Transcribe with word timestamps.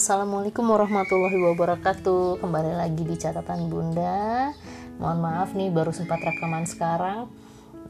Assalamualaikum 0.00 0.64
warahmatullahi 0.64 1.36
wabarakatuh. 1.52 2.40
Kembali 2.40 2.72
lagi 2.72 3.04
di 3.04 3.20
catatan 3.20 3.68
bunda. 3.68 4.48
Mohon 4.96 5.18
maaf 5.20 5.52
nih 5.52 5.68
baru 5.68 5.92
sempat 5.92 6.24
rekaman 6.24 6.64
sekarang. 6.64 7.28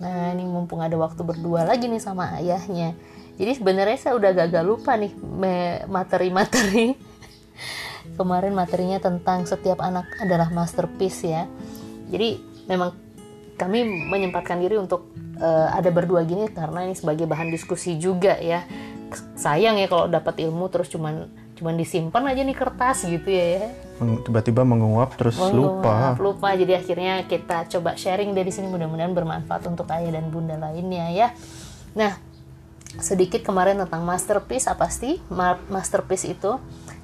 Nah 0.02 0.34
ini 0.34 0.42
mumpung 0.42 0.82
ada 0.82 0.98
waktu 0.98 1.22
berdua 1.22 1.62
lagi 1.62 1.86
nih 1.86 2.02
sama 2.02 2.34
ayahnya. 2.42 2.98
Jadi 3.38 3.62
sebenarnya 3.62 3.94
saya 3.94 4.18
udah 4.18 4.34
gagal 4.42 4.64
lupa 4.66 4.98
nih 4.98 5.14
materi-materi. 5.86 6.98
Kemarin 8.18 8.58
materinya 8.58 8.98
tentang 8.98 9.46
setiap 9.46 9.78
anak 9.78 10.10
adalah 10.18 10.50
masterpiece 10.50 11.22
ya. 11.22 11.46
Jadi 12.10 12.42
memang 12.66 12.90
kami 13.54 13.86
menyempatkan 13.86 14.58
diri 14.58 14.82
untuk 14.82 15.14
uh, 15.38 15.70
ada 15.70 15.94
berdua 15.94 16.26
gini 16.26 16.50
karena 16.50 16.90
ini 16.90 16.98
sebagai 16.98 17.30
bahan 17.30 17.54
diskusi 17.54 18.02
juga 18.02 18.34
ya. 18.42 18.66
Sayang 19.38 19.78
ya 19.78 19.86
kalau 19.86 20.10
dapat 20.10 20.42
ilmu 20.42 20.66
terus 20.74 20.90
cuman 20.90 21.39
cuman 21.60 21.76
disimpan 21.76 22.24
aja 22.24 22.40
nih 22.40 22.56
kertas 22.56 23.04
gitu 23.04 23.28
ya, 23.28 23.60
ya. 23.60 23.68
tiba-tiba 24.24 24.64
menguap 24.64 25.12
terus 25.20 25.36
menguap, 25.36 26.16
lupa. 26.16 26.16
lupa. 26.16 26.48
Jadi 26.56 26.72
akhirnya 26.72 27.28
kita 27.28 27.68
coba 27.68 28.00
sharing 28.00 28.32
dari 28.32 28.48
sini. 28.48 28.72
Mudah-mudahan 28.72 29.12
bermanfaat 29.12 29.68
untuk 29.68 29.84
ayah 29.92 30.16
dan 30.16 30.32
bunda 30.32 30.56
lainnya 30.56 31.12
ya. 31.12 31.28
Nah 31.92 32.16
sedikit 32.96 33.44
kemarin 33.44 33.76
tentang 33.76 34.08
masterpiece. 34.08 34.72
Apa 34.72 34.88
sih 34.88 35.20
masterpiece 35.68 36.32
itu? 36.32 36.56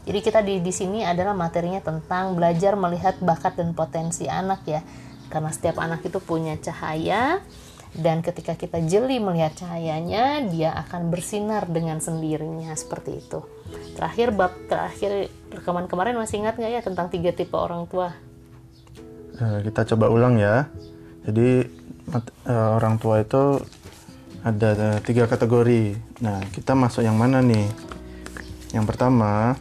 Jadi 0.09 0.19
kita 0.25 0.41
di 0.41 0.65
di 0.65 0.73
sini 0.73 1.05
adalah 1.05 1.37
materinya 1.37 1.85
tentang 1.85 2.33
belajar 2.33 2.81
melihat 2.81 3.21
bakat 3.21 3.61
dan 3.61 3.77
potensi 3.77 4.25
anak 4.25 4.65
ya. 4.65 4.81
Karena 5.29 5.53
setiap 5.53 5.77
anak 5.85 6.01
itu 6.01 6.17
punya 6.17 6.57
cahaya 6.57 7.45
dan 7.95 8.25
ketika 8.25 8.59
kita 8.59 8.83
jeli 8.83 9.23
melihat 9.23 9.55
cahayanya 9.55 10.43
dia 10.51 10.75
akan 10.75 11.13
bersinar 11.13 11.71
dengan 11.71 12.03
sendirinya 12.03 12.75
seperti 12.75 13.23
itu 13.23 13.45
Terakhir 13.97 14.29
bab 14.37 14.53
terakhir 14.69 15.33
rekaman 15.49 15.89
kemarin 15.89 16.21
masih 16.21 16.45
ingat 16.45 16.61
nggak 16.61 16.73
ya 16.73 16.81
tentang 16.85 17.09
tiga 17.09 17.33
tipe 17.33 17.57
orang 17.57 17.89
tua? 17.89 18.13
Uh, 19.41 19.65
kita 19.65 19.89
coba 19.95 20.13
ulang 20.13 20.37
ya. 20.37 20.69
Jadi 21.25 21.65
uh, 22.45 22.71
orang 22.77 23.01
tua 23.01 23.25
itu 23.25 23.57
ada 24.45 24.71
uh, 24.77 24.99
tiga 25.01 25.25
kategori. 25.25 25.97
Nah 26.21 26.45
kita 26.53 26.77
masuk 26.77 27.09
yang 27.09 27.17
mana 27.17 27.41
nih? 27.41 27.67
Yang 28.77 28.85
pertama 28.85 29.57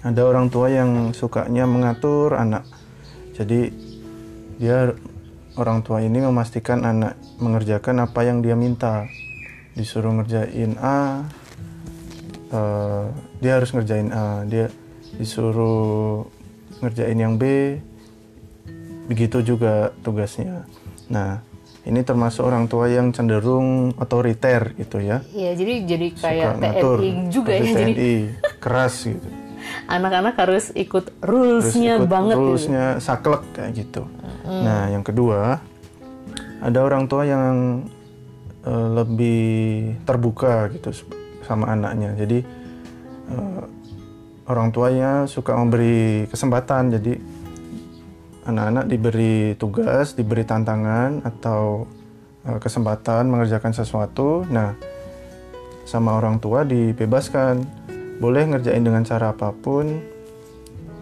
ada 0.00 0.22
orang 0.24 0.48
tua 0.48 0.72
yang 0.72 1.12
sukanya 1.12 1.68
mengatur 1.68 2.32
anak. 2.32 2.64
Jadi 3.36 3.68
dia 4.56 4.96
orang 5.58 5.84
tua 5.84 6.00
ini 6.00 6.22
memastikan 6.22 6.84
anak 6.84 7.18
mengerjakan 7.42 8.04
apa 8.04 8.20
yang 8.24 8.40
dia 8.40 8.56
minta. 8.56 9.08
Disuruh 9.72 10.12
ngerjain 10.12 10.76
A, 10.76 11.24
uh, 12.52 13.08
dia 13.40 13.52
harus 13.58 13.72
ngerjain 13.72 14.12
A 14.12 14.44
dia 14.46 14.68
disuruh 15.16 16.24
ngerjain 16.84 17.18
yang 17.18 17.34
B 17.36 17.76
begitu 19.10 19.42
juga 19.42 19.90
tugasnya 20.00 20.64
nah 21.10 21.42
ini 21.82 22.06
termasuk 22.06 22.46
orang 22.46 22.70
tua 22.70 22.86
yang 22.86 23.10
cenderung 23.10 23.90
otoriter 23.98 24.70
gitu 24.78 25.02
ya. 25.02 25.18
Iya, 25.34 25.58
jadi 25.58 25.74
jadi 25.82 26.06
kayak 26.14 26.46
Suka 26.54 26.60
ngatur, 26.62 26.98
TNI 27.02 27.10
juga 27.26 27.50
ya 27.50 27.62
TNI, 27.66 27.74
jadi 27.74 28.10
keras 28.62 28.94
gitu. 29.02 29.28
Anak-anak 29.98 30.34
harus 30.38 30.70
ikut 30.78 31.10
rulesnya 31.18 31.98
banget. 32.06 32.38
Gitu. 32.38 32.46
Rulesnya 32.46 32.84
gitu. 32.86 33.02
saklek 33.02 33.42
kayak 33.50 33.70
gitu. 33.74 34.02
Hmm. 34.42 34.62
Nah, 34.62 34.82
yang 34.90 35.06
kedua 35.06 35.58
ada 36.62 36.78
orang 36.82 37.10
tua 37.10 37.26
yang 37.26 37.86
uh, 38.66 38.88
lebih 39.02 39.94
terbuka 40.06 40.70
gitu 40.70 40.94
sama 41.42 41.74
anaknya. 41.74 42.14
Jadi 42.14 42.38
uh, 43.34 43.62
orang 44.46 44.70
tuanya 44.70 45.26
suka 45.26 45.54
memberi 45.58 46.26
kesempatan. 46.30 46.94
Jadi 46.94 47.12
anak-anak 48.46 48.84
diberi 48.90 49.54
tugas, 49.58 50.14
diberi 50.18 50.42
tantangan 50.42 51.22
atau 51.22 51.86
uh, 52.46 52.58
kesempatan 52.58 53.30
mengerjakan 53.30 53.74
sesuatu. 53.74 54.46
Nah, 54.50 54.74
sama 55.82 56.14
orang 56.18 56.38
tua 56.38 56.62
dibebaskan, 56.62 57.62
boleh 58.22 58.54
ngerjain 58.54 58.86
dengan 58.86 59.02
cara 59.02 59.34
apa 59.34 59.50
pun, 59.50 59.98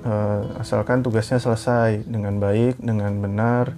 uh, 0.04 0.60
asalkan 0.60 1.00
tugasnya 1.04 1.40
selesai 1.40 2.04
dengan 2.04 2.36
baik, 2.40 2.78
dengan 2.80 3.12
benar. 3.20 3.72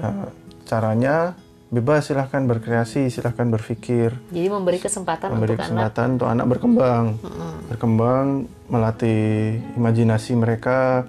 Uh, 0.00 0.28
caranya 0.70 1.34
bebas 1.70 2.10
silahkan 2.10 2.42
berkreasi 2.50 3.14
silahkan 3.14 3.46
berpikir 3.46 4.10
jadi 4.34 4.50
memberi 4.50 4.82
kesempatan 4.82 5.30
memberi 5.30 5.54
untuk 5.54 5.70
kesempatan 5.70 6.02
anak. 6.02 6.14
untuk 6.18 6.28
anak 6.34 6.46
berkembang 6.50 7.04
hmm. 7.22 7.58
berkembang 7.70 8.26
melatih 8.66 9.62
imajinasi 9.78 10.34
mereka 10.34 11.06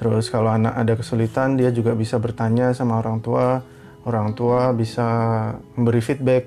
terus 0.00 0.32
kalau 0.32 0.56
anak 0.56 0.72
ada 0.72 0.96
kesulitan 0.96 1.60
dia 1.60 1.68
juga 1.68 1.92
bisa 1.92 2.16
bertanya 2.16 2.72
sama 2.72 2.96
orang 2.96 3.20
tua 3.20 3.60
orang 4.08 4.32
tua 4.32 4.72
bisa 4.72 5.08
memberi 5.76 6.00
feedback 6.00 6.44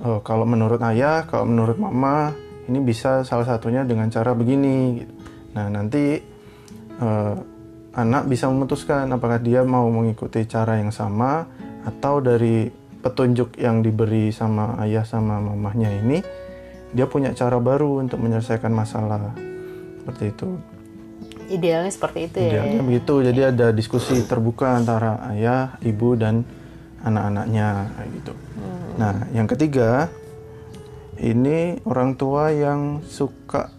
oh, 0.00 0.24
kalau 0.24 0.48
menurut 0.48 0.80
ayah 0.88 1.28
kalau 1.28 1.44
menurut 1.44 1.76
mama 1.76 2.32
ini 2.72 2.80
bisa 2.80 3.20
salah 3.20 3.44
satunya 3.44 3.84
dengan 3.84 4.08
cara 4.08 4.32
begini 4.32 5.04
gitu. 5.04 5.12
Nah 5.50 5.66
nanti 5.66 6.22
uh, 7.02 7.34
anak 7.94 8.30
bisa 8.30 8.46
memutuskan 8.46 9.10
apakah 9.10 9.42
dia 9.42 9.66
mau 9.66 9.90
mengikuti 9.90 10.46
cara 10.46 10.78
yang 10.78 10.94
sama 10.94 11.46
atau 11.82 12.22
dari 12.22 12.70
petunjuk 13.00 13.56
yang 13.56 13.80
diberi 13.80 14.30
sama 14.30 14.76
ayah 14.84 15.02
sama 15.02 15.40
mamahnya 15.40 15.90
ini 15.90 16.18
dia 16.90 17.06
punya 17.06 17.30
cara 17.34 17.56
baru 17.62 18.02
untuk 18.02 18.18
menyelesaikan 18.18 18.74
masalah. 18.74 19.30
Seperti 20.02 20.24
itu. 20.34 20.48
Idealnya 21.50 21.90
seperti 21.90 22.18
itu 22.26 22.38
ya. 22.38 22.50
Idealnya 22.50 22.82
begitu. 22.82 23.14
Jadi 23.22 23.40
ada 23.46 23.66
diskusi 23.70 24.18
terbuka 24.26 24.74
antara 24.74 25.22
ayah 25.30 25.78
ibu 25.86 26.18
dan 26.18 26.42
anak-anaknya 27.00 27.68
kayak 27.96 28.10
gitu. 28.20 28.32
Hmm. 28.60 28.88
nah 29.00 29.14
yang 29.32 29.48
ketiga 29.48 30.12
ini 31.16 31.80
orang 31.88 32.16
tua 32.16 32.52
yang 32.52 33.00
suka 33.08 33.72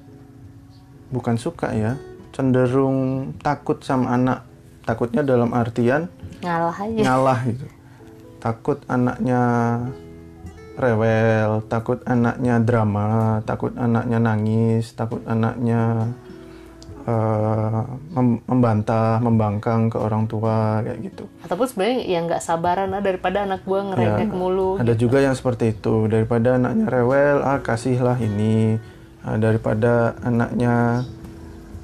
bukan 1.12 1.36
suka 1.38 1.76
ya 1.76 2.00
cenderung 2.32 3.32
takut 3.44 3.84
sama 3.84 4.16
anak 4.16 4.48
takutnya 4.88 5.22
dalam 5.22 5.52
artian 5.52 6.08
ngalah 6.42 6.76
aja 6.76 7.02
ngalah 7.06 7.40
gitu 7.46 7.68
takut 8.42 8.82
anaknya 8.90 9.42
rewel, 10.82 11.62
takut 11.70 12.02
anaknya 12.10 12.58
drama, 12.58 13.40
takut 13.46 13.76
anaknya 13.78 14.18
nangis, 14.18 14.90
takut 14.98 15.22
anaknya 15.30 16.10
uh, 17.06 17.86
membantah, 18.50 19.22
membangkang 19.22 19.94
ke 19.94 19.98
orang 20.02 20.26
tua 20.26 20.82
kayak 20.82 21.00
gitu. 21.12 21.24
Ataupun 21.46 21.66
sebenarnya 21.70 22.00
yang 22.08 22.24
nggak 22.26 22.44
sabaran 22.44 22.98
ah, 22.98 23.04
daripada 23.04 23.46
anak 23.46 23.62
gue 23.62 23.80
ngerengek 23.80 24.30
ya, 24.32 24.36
mulu. 24.36 24.82
Ada 24.82 24.94
gitu. 24.98 25.08
juga 25.08 25.18
yang 25.22 25.36
seperti 25.38 25.78
itu 25.78 26.10
daripada 26.10 26.58
anaknya 26.58 26.88
rewel, 26.90 27.46
ah 27.46 27.60
kasihlah 27.62 28.18
ini, 28.18 28.82
uh, 29.26 29.38
daripada 29.38 30.16
anaknya 30.22 31.06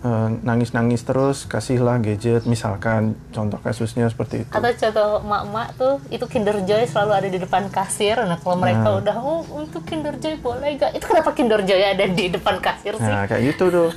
Eh, 0.08 0.30
nangis-nangis 0.46 1.02
terus 1.02 1.50
kasihlah 1.50 2.00
gadget 2.00 2.46
misalkan 2.46 3.18
contoh 3.34 3.60
kasusnya 3.60 4.08
seperti 4.08 4.46
itu. 4.46 4.52
Atau 4.54 4.70
contoh 4.70 5.26
mak-mak 5.26 5.68
tuh 5.74 5.98
itu 6.14 6.22
Kinder 6.30 6.54
Joy 6.64 6.86
selalu 6.86 7.12
ada 7.18 7.28
di 7.34 7.40
depan 7.42 7.68
kasir. 7.68 8.16
Nah 8.22 8.38
kalau 8.40 8.62
mereka 8.62 8.88
nah. 8.88 9.02
udah 9.02 9.18
oh 9.18 9.42
untuk 9.58 9.84
Kinder 9.90 10.14
Joy 10.22 10.40
boleh 10.40 10.78
gak 10.80 10.94
itu 10.94 11.02
kenapa 11.02 11.34
Kinder 11.34 11.66
Joy 11.66 11.82
ada 11.82 12.06
di 12.08 12.30
depan 12.30 12.62
kasir 12.62 12.94
sih? 12.94 13.10
Nah 13.10 13.26
kayak 13.26 13.42
gitu 13.52 13.74
tuh. 13.74 13.90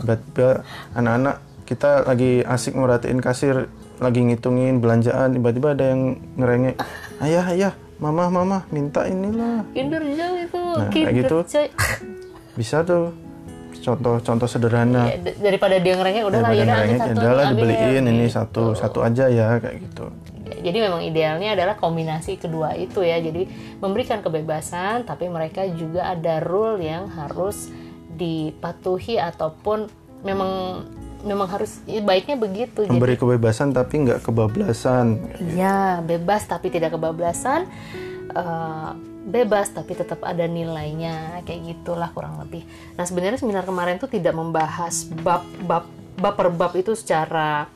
Tiba-tiba 0.00 0.64
anak-anak 0.96 1.36
kita 1.68 1.90
lagi 2.08 2.32
asik 2.42 2.72
merhatiin 2.72 3.20
kasir 3.20 3.68
lagi 4.00 4.24
ngitungin 4.24 4.80
belanjaan 4.80 5.36
tiba-tiba 5.36 5.76
ada 5.76 5.92
yang 5.92 6.24
ngerengek 6.40 6.80
ayah 7.20 7.44
ayah 7.52 7.72
mama 8.00 8.32
mama 8.32 8.58
minta 8.72 9.04
inilah. 9.04 9.60
Kinder 9.70 10.00
Joy 10.02 10.50
itu 10.50 10.62
nah, 10.64 10.88
Kinder 10.88 11.04
kayak 11.04 11.20
gitu. 11.20 11.38
Joy 11.46 11.68
bisa 12.58 12.82
tuh. 12.82 13.14
Contoh-contoh 13.78 14.50
sederhana. 14.50 15.06
Ya, 15.06 15.16
daripada 15.38 15.78
dia 15.78 15.94
ngerengek 15.94 16.26
udah 16.26 16.40
lah 16.42 16.52
ya 16.52 16.66
adalah 17.14 17.44
dibeliin 17.54 18.04
ini 18.10 18.26
gitu. 18.26 18.36
satu 18.42 18.62
satu 18.74 18.98
aja 19.06 19.30
ya 19.30 19.56
kayak 19.62 19.86
gitu. 19.86 20.10
Jadi 20.58 20.78
memang 20.82 21.00
idealnya 21.06 21.54
adalah 21.54 21.78
kombinasi 21.78 22.42
kedua 22.42 22.74
itu 22.74 23.06
ya. 23.06 23.22
Jadi 23.22 23.46
memberikan 23.78 24.18
kebebasan 24.20 25.06
tapi 25.06 25.30
mereka 25.30 25.62
juga 25.70 26.10
ada 26.10 26.42
rule 26.42 26.82
yang 26.82 27.06
harus 27.06 27.70
dipatuhi 28.18 29.22
ataupun 29.22 29.86
memang 30.26 30.82
memang 31.22 31.48
harus 31.50 31.82
ya 31.86 32.02
baiknya 32.02 32.38
begitu 32.38 32.86
memberi 32.86 33.18
jadi, 33.18 33.22
kebebasan 33.22 33.74
tapi 33.74 33.94
nggak 34.04 34.20
kebablasan. 34.26 35.06
Ya 35.54 36.02
bebas 36.02 36.44
tapi 36.50 36.68
tidak 36.74 36.98
kebablasan. 36.98 37.70
Uh, 38.34 38.92
bebas 39.26 39.74
tapi 39.74 39.98
tetap 39.98 40.22
ada 40.22 40.46
nilainya 40.46 41.42
kayak 41.42 41.74
gitulah 41.74 42.10
kurang 42.14 42.38
lebih. 42.38 42.62
Nah 42.94 43.04
sebenarnya 43.04 43.40
seminar 43.40 43.66
kemarin 43.66 43.98
tuh 43.98 44.10
tidak 44.10 44.36
membahas 44.36 45.08
bab 45.24 45.42
bab 45.64 45.84
bab 46.18 46.34
per 46.34 46.48
bab 46.54 46.72
itu 46.74 46.94
secara 46.94 47.66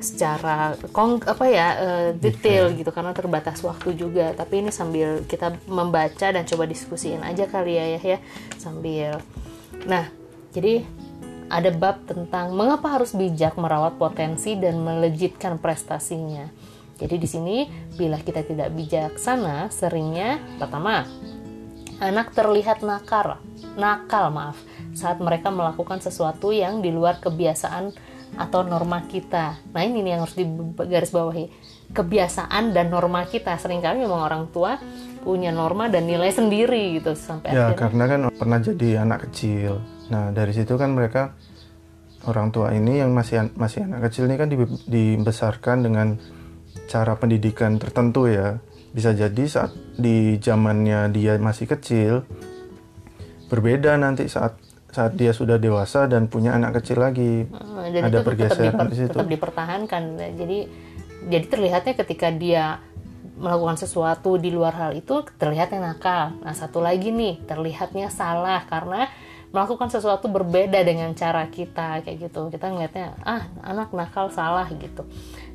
secara 0.00 0.80
kong 0.96 1.28
apa 1.28 1.44
ya 1.44 1.68
uh, 1.76 2.08
detail 2.16 2.72
gitu 2.72 2.88
karena 2.88 3.12
terbatas 3.12 3.60
waktu 3.60 3.92
juga 3.92 4.32
tapi 4.32 4.64
ini 4.64 4.72
sambil 4.72 5.28
kita 5.28 5.60
membaca 5.68 6.32
dan 6.32 6.40
coba 6.48 6.64
diskusiin 6.64 7.20
aja 7.20 7.44
kali 7.44 7.76
ya 7.76 7.84
ya, 7.92 8.00
ya 8.00 8.18
sambil 8.56 9.20
nah 9.84 10.08
Jadi 10.54 10.86
ada 11.50 11.70
bab 11.74 12.06
tentang 12.06 12.54
mengapa 12.54 12.94
harus 12.94 13.12
bijak 13.12 13.58
merawat 13.58 13.98
potensi 13.98 14.54
dan 14.54 14.80
melejitkan 14.80 15.58
prestasinya. 15.58 16.48
Jadi 16.94 17.16
di 17.18 17.28
sini 17.28 17.56
bila 17.94 18.18
kita 18.18 18.46
tidak 18.46 18.70
bijaksana, 18.70 19.68
seringnya 19.68 20.38
pertama 20.56 21.02
anak 21.98 22.34
terlihat 22.34 22.82
nakal, 22.82 23.38
nakal 23.74 24.30
maaf, 24.30 24.58
saat 24.94 25.18
mereka 25.18 25.50
melakukan 25.50 25.98
sesuatu 25.98 26.50
yang 26.50 26.82
di 26.82 26.90
luar 26.90 27.18
kebiasaan 27.18 27.94
atau 28.34 28.66
norma 28.66 29.06
kita. 29.06 29.62
Nah 29.70 29.82
ini 29.82 30.02
nih 30.02 30.10
yang 30.18 30.22
harus 30.26 30.34
digarisbawahi. 30.34 31.46
Kebiasaan 31.94 32.74
dan 32.74 32.90
norma 32.90 33.22
kita. 33.22 33.54
Seringkali 33.54 34.02
memang 34.02 34.26
orang 34.26 34.50
tua 34.50 34.74
punya 35.22 35.54
norma 35.54 35.86
dan 35.86 36.10
nilai 36.10 36.34
sendiri 36.34 36.98
gitu 36.98 37.14
sampai 37.14 37.54
Ya 37.54 37.70
akhirnya. 37.70 37.78
karena 37.78 38.04
kan 38.10 38.20
pernah 38.34 38.58
jadi 38.58 38.88
anak 39.06 39.30
kecil. 39.30 39.78
Nah 40.10 40.34
dari 40.34 40.50
situ 40.50 40.74
kan 40.74 40.90
mereka 40.90 41.32
orang 42.26 42.50
tua 42.50 42.74
ini 42.74 42.98
yang 42.98 43.14
masih 43.14 43.54
masih 43.54 43.86
anak 43.86 44.10
kecil 44.10 44.26
ini 44.26 44.34
kan 44.34 44.48
dibe- 44.50 44.82
dibesarkan 44.90 45.86
dengan 45.86 46.18
cara 46.86 47.14
pendidikan 47.14 47.76
tertentu 47.76 48.26
ya. 48.26 48.58
Bisa 48.94 49.10
jadi 49.10 49.44
saat 49.46 49.74
di 49.94 50.38
zamannya 50.38 51.10
dia 51.10 51.34
masih 51.38 51.66
kecil 51.66 52.22
berbeda 53.46 53.94
nanti 53.94 54.26
saat 54.26 54.56
saat 54.88 55.18
dia 55.18 55.34
sudah 55.34 55.58
dewasa 55.58 56.06
dan 56.06 56.30
punya 56.30 56.54
anak 56.54 56.78
kecil 56.78 57.02
lagi. 57.02 57.42
Eh, 57.50 57.88
dan 57.90 58.06
Ada 58.06 58.08
itu 58.08 58.14
tetap, 58.14 58.26
pergeseran 58.26 58.70
diper- 58.78 58.90
di 58.90 58.96
situ. 58.96 59.10
tetap 59.10 59.28
dipertahankan. 59.28 60.02
Jadi 60.38 60.58
jadi 61.26 61.46
terlihatnya 61.50 61.94
ketika 61.98 62.28
dia 62.30 62.78
melakukan 63.34 63.74
sesuatu 63.74 64.38
di 64.38 64.54
luar 64.54 64.78
hal 64.78 64.94
itu 64.94 65.26
terlihatnya 65.34 65.82
nakal. 65.82 66.38
Nah 66.38 66.54
satu 66.54 66.78
lagi 66.78 67.10
nih 67.10 67.42
terlihatnya 67.42 68.06
salah 68.06 68.62
karena 68.70 69.10
melakukan 69.50 69.90
sesuatu 69.90 70.30
berbeda 70.30 70.78
dengan 70.86 71.10
cara 71.18 71.50
kita 71.50 72.06
kayak 72.06 72.30
gitu. 72.30 72.46
Kita 72.54 72.70
ngelihatnya 72.70 73.18
ah 73.26 73.50
anak 73.66 73.90
nakal 73.90 74.30
salah 74.30 74.70
gitu. 74.70 75.02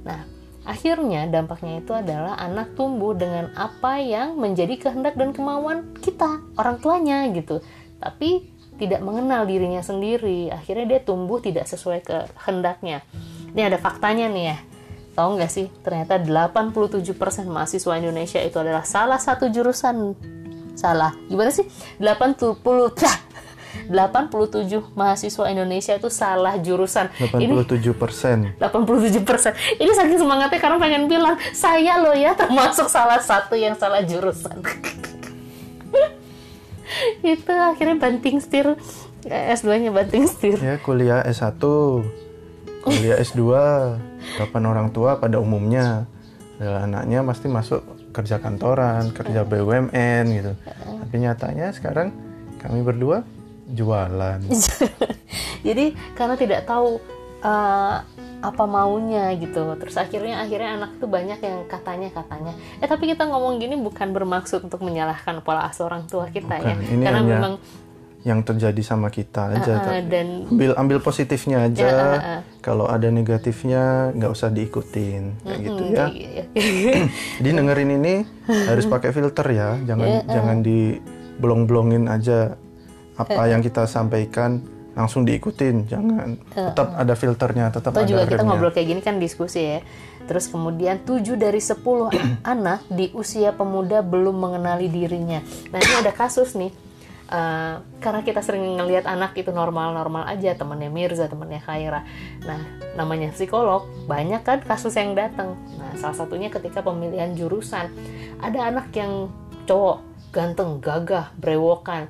Nah 0.04 0.28
akhirnya 0.70 1.26
dampaknya 1.26 1.82
itu 1.82 1.90
adalah 1.98 2.38
anak 2.38 2.78
tumbuh 2.78 3.18
dengan 3.18 3.50
apa 3.58 3.98
yang 3.98 4.38
menjadi 4.38 4.78
kehendak 4.78 5.18
dan 5.18 5.34
kemauan 5.34 5.98
kita 5.98 6.46
orang 6.62 6.78
tuanya 6.78 7.26
gitu. 7.34 7.66
Tapi 7.98 8.46
tidak 8.78 9.02
mengenal 9.02 9.50
dirinya 9.50 9.82
sendiri. 9.82 10.54
Akhirnya 10.54 10.86
dia 10.86 11.00
tumbuh 11.02 11.42
tidak 11.42 11.66
sesuai 11.66 12.06
kehendaknya. 12.06 13.02
Ini 13.52 13.74
ada 13.74 13.82
faktanya 13.82 14.30
nih 14.30 14.46
ya. 14.54 14.58
Tahu 15.18 15.36
nggak 15.36 15.52
sih, 15.52 15.68
ternyata 15.84 16.22
87% 16.22 17.04
mahasiswa 17.50 17.94
Indonesia 18.00 18.40
itu 18.40 18.56
adalah 18.56 18.88
salah 18.88 19.20
satu 19.20 19.52
jurusan. 19.52 20.16
Salah. 20.80 21.12
Gimana 21.28 21.52
sih? 21.52 21.68
80 22.00 22.64
dah. 22.96 23.29
87 23.90 24.98
mahasiswa 24.98 25.46
Indonesia 25.50 25.94
itu 25.98 26.10
salah 26.10 26.58
jurusan. 26.58 27.10
Ini 27.38 27.54
87 27.54 27.94
persen. 27.94 28.38
87 28.58 29.26
persen. 29.26 29.52
Ini 29.78 29.92
saking 29.94 30.20
semangatnya 30.22 30.60
karena 30.62 30.78
pengen 30.78 31.06
bilang 31.10 31.36
saya 31.54 32.02
loh 32.02 32.14
ya 32.14 32.34
termasuk 32.34 32.90
salah 32.90 33.22
satu 33.22 33.54
yang 33.58 33.78
salah 33.78 34.02
jurusan. 34.06 34.60
itu 37.22 37.54
akhirnya 37.54 37.96
banting 38.02 38.42
setir 38.42 38.74
eh, 39.28 39.54
S2-nya 39.54 39.94
banting 39.94 40.26
setir. 40.26 40.58
Ya 40.60 40.78
kuliah 40.82 41.22
S1, 41.26 41.62
kuliah 42.82 43.18
S2, 43.26 43.42
kapan 44.38 44.64
orang 44.66 44.88
tua 44.94 45.18
pada 45.22 45.38
umumnya 45.38 46.10
adalah 46.60 46.84
anaknya 46.86 47.24
pasti 47.24 47.48
masuk 47.48 47.82
kerja 48.12 48.42
kantoran, 48.42 49.16
kerja 49.16 49.48
BUMN 49.48 50.24
gitu. 50.36 50.54
Tapi 50.76 51.16
nyatanya 51.24 51.72
sekarang 51.72 52.12
kami 52.60 52.84
berdua 52.84 53.24
jualan. 53.70 54.40
Jadi 55.68 55.86
karena 56.16 56.36
tidak 56.36 56.66
tahu 56.66 56.98
eh, 57.44 57.96
apa 58.40 58.64
maunya 58.64 59.36
gitu. 59.36 59.76
Terus 59.76 59.96
akhirnya 60.00 60.40
akhirnya 60.40 60.80
anak 60.80 60.92
tuh 60.98 61.12
banyak 61.12 61.40
yang 61.44 61.68
katanya 61.68 62.10
katanya. 62.12 62.54
Eh 62.80 62.88
tapi 62.88 63.12
kita 63.12 63.28
ngomong 63.28 63.60
gini 63.60 63.76
bukan 63.76 64.16
bermaksud 64.16 64.64
untuk 64.68 64.80
menyalahkan 64.84 65.44
pola 65.44 65.68
asuh 65.68 65.92
orang 65.92 66.08
tua 66.08 66.32
kita 66.32 66.56
ya. 66.60 66.76
Bukan, 66.76 66.88
ini 66.88 67.04
Karena 67.04 67.20
hanya 67.20 67.36
memang 67.36 67.54
yang 68.20 68.44
terjadi 68.44 68.84
sama 68.84 69.08
kita 69.08 69.56
aja. 69.56 69.74
eh, 69.80 69.80
Tapi 69.80 70.12
dan 70.12 70.28
ambil 70.52 70.72
ambil 70.76 70.98
positifnya 71.00 71.64
aja. 71.68 71.88
Ya, 71.88 71.96
eh, 71.96 72.20
eh. 72.20 72.42
Kalau 72.60 72.88
ada 72.88 73.08
negatifnya 73.08 74.12
nggak 74.12 74.32
usah 74.32 74.52
diikutin 74.52 75.40
kayak 75.44 75.60
gitu 75.64 75.84
ya. 75.88 76.06
Iya. 76.12 76.44
Jadi 77.40 77.50
dengerin 77.56 77.92
ini 77.96 78.14
harus 78.48 78.86
pakai 78.94 79.16
filter 79.16 79.48
ya, 79.52 79.80
jangan 79.88 80.08
Iya, 80.08 80.22
jangan 80.28 80.58
diblong-blongin 80.64 82.12
aja 82.12 82.60
apa 83.20 83.44
yang 83.52 83.60
kita 83.60 83.84
sampaikan 83.84 84.64
langsung 84.96 85.24
diikutin, 85.24 85.88
jangan. 85.88 86.40
Tetap 86.52 86.88
ada 86.96 87.14
filternya, 87.16 87.72
tetap 87.72 87.92
Atau 87.96 88.04
ada 88.04 88.10
juga 88.10 88.24
kita 88.28 88.44
ngobrol 88.44 88.72
kayak 88.72 88.88
gini 88.96 89.02
kan 89.04 89.16
diskusi 89.20 89.60
ya. 89.64 89.80
Terus 90.28 90.52
kemudian 90.52 91.02
7 91.04 91.40
dari 91.40 91.62
10 91.64 91.80
anak 92.54 92.84
di 92.92 93.12
usia 93.16 93.56
pemuda 93.56 94.04
belum 94.04 94.36
mengenali 94.36 94.92
dirinya. 94.92 95.40
Nah 95.72 95.80
ini 95.80 95.94
ada 96.04 96.12
kasus 96.12 96.56
nih. 96.56 96.72
Eh, 97.30 97.76
karena 98.02 98.26
kita 98.26 98.42
sering 98.42 98.66
ngelihat 98.82 99.06
anak 99.06 99.38
itu 99.38 99.54
normal-normal 99.54 100.26
aja 100.26 100.58
temannya 100.58 100.90
Mirza, 100.90 101.30
temannya 101.30 101.62
Khaira. 101.62 102.02
Nah, 102.42 102.66
namanya 102.98 103.30
psikolog, 103.30 103.86
banyak 104.10 104.42
kan 104.42 104.66
kasus 104.66 104.98
yang 104.98 105.14
datang. 105.14 105.54
Nah, 105.78 105.94
salah 106.02 106.18
satunya 106.18 106.50
ketika 106.50 106.82
pemilihan 106.82 107.38
jurusan. 107.38 107.94
Ada 108.42 108.74
anak 108.74 108.90
yang 108.98 109.30
cowok, 109.70 110.02
ganteng, 110.34 110.82
gagah, 110.82 111.30
brewokan. 111.38 112.10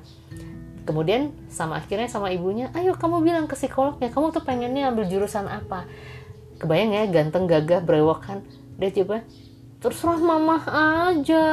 Kemudian 0.88 1.30
sama 1.52 1.78
akhirnya 1.78 2.08
sama 2.08 2.32
ibunya, 2.32 2.72
ayo 2.72 2.96
kamu 2.96 3.22
bilang 3.22 3.44
ke 3.46 3.54
psikolognya, 3.54 4.10
kamu 4.10 4.32
tuh 4.32 4.42
pengennya 4.42 4.90
ambil 4.90 5.06
jurusan 5.06 5.46
apa? 5.46 5.86
Kebayang 6.60 6.92
ya, 6.92 7.04
ganteng, 7.08 7.46
gagah, 7.46 7.84
brewokan. 7.84 8.42
Dia 8.80 8.90
coba, 8.90 9.22
terserah 9.78 10.20
mama 10.20 10.60
aja. 11.08 11.44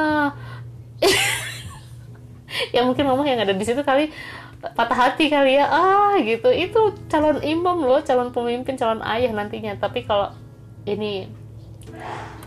ya 2.74 2.80
mungkin 2.84 3.04
mama 3.06 3.22
yang 3.28 3.44
ada 3.44 3.54
di 3.54 3.64
situ 3.64 3.80
kali 3.84 4.10
patah 4.58 4.98
hati 4.98 5.30
kali 5.30 5.54
ya 5.54 5.70
ah 5.70 6.18
gitu 6.18 6.50
itu 6.50 6.80
calon 7.06 7.38
imam 7.46 7.78
loh 7.78 8.02
calon 8.02 8.34
pemimpin 8.34 8.74
calon 8.74 8.98
ayah 9.06 9.30
nantinya 9.30 9.78
tapi 9.78 10.02
kalau 10.02 10.34
ini 10.82 11.30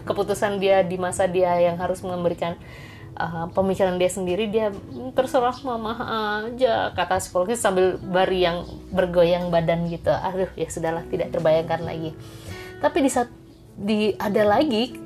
keputusan 0.03 0.59
dia 0.59 0.83
di 0.83 0.99
masa 0.99 1.29
dia 1.29 1.55
yang 1.61 1.79
harus 1.79 2.03
memberikan 2.03 2.59
uh, 3.21 3.47
pemikiran 3.53 4.01
dia 4.01 4.09
sendiri 4.09 4.49
dia 4.49 4.73
"Hmm, 4.73 5.13
terserah 5.13 5.53
mama 5.61 5.93
aja 6.41 6.89
kata 6.97 7.21
psikologis 7.21 7.61
sambil 7.61 8.01
bari 8.01 8.41
yang 8.41 8.65
bergoyang 8.89 9.53
badan 9.53 9.85
gitu. 9.87 10.09
Aduh 10.09 10.49
ya 10.57 10.67
sudahlah 10.67 11.05
tidak 11.05 11.29
terbayangkan 11.29 11.85
lagi. 11.85 12.17
Tapi 12.81 12.97
di 13.05 13.09
saat 13.13 13.29
di 13.77 14.17
ada 14.17 14.57
lagi 14.57 14.97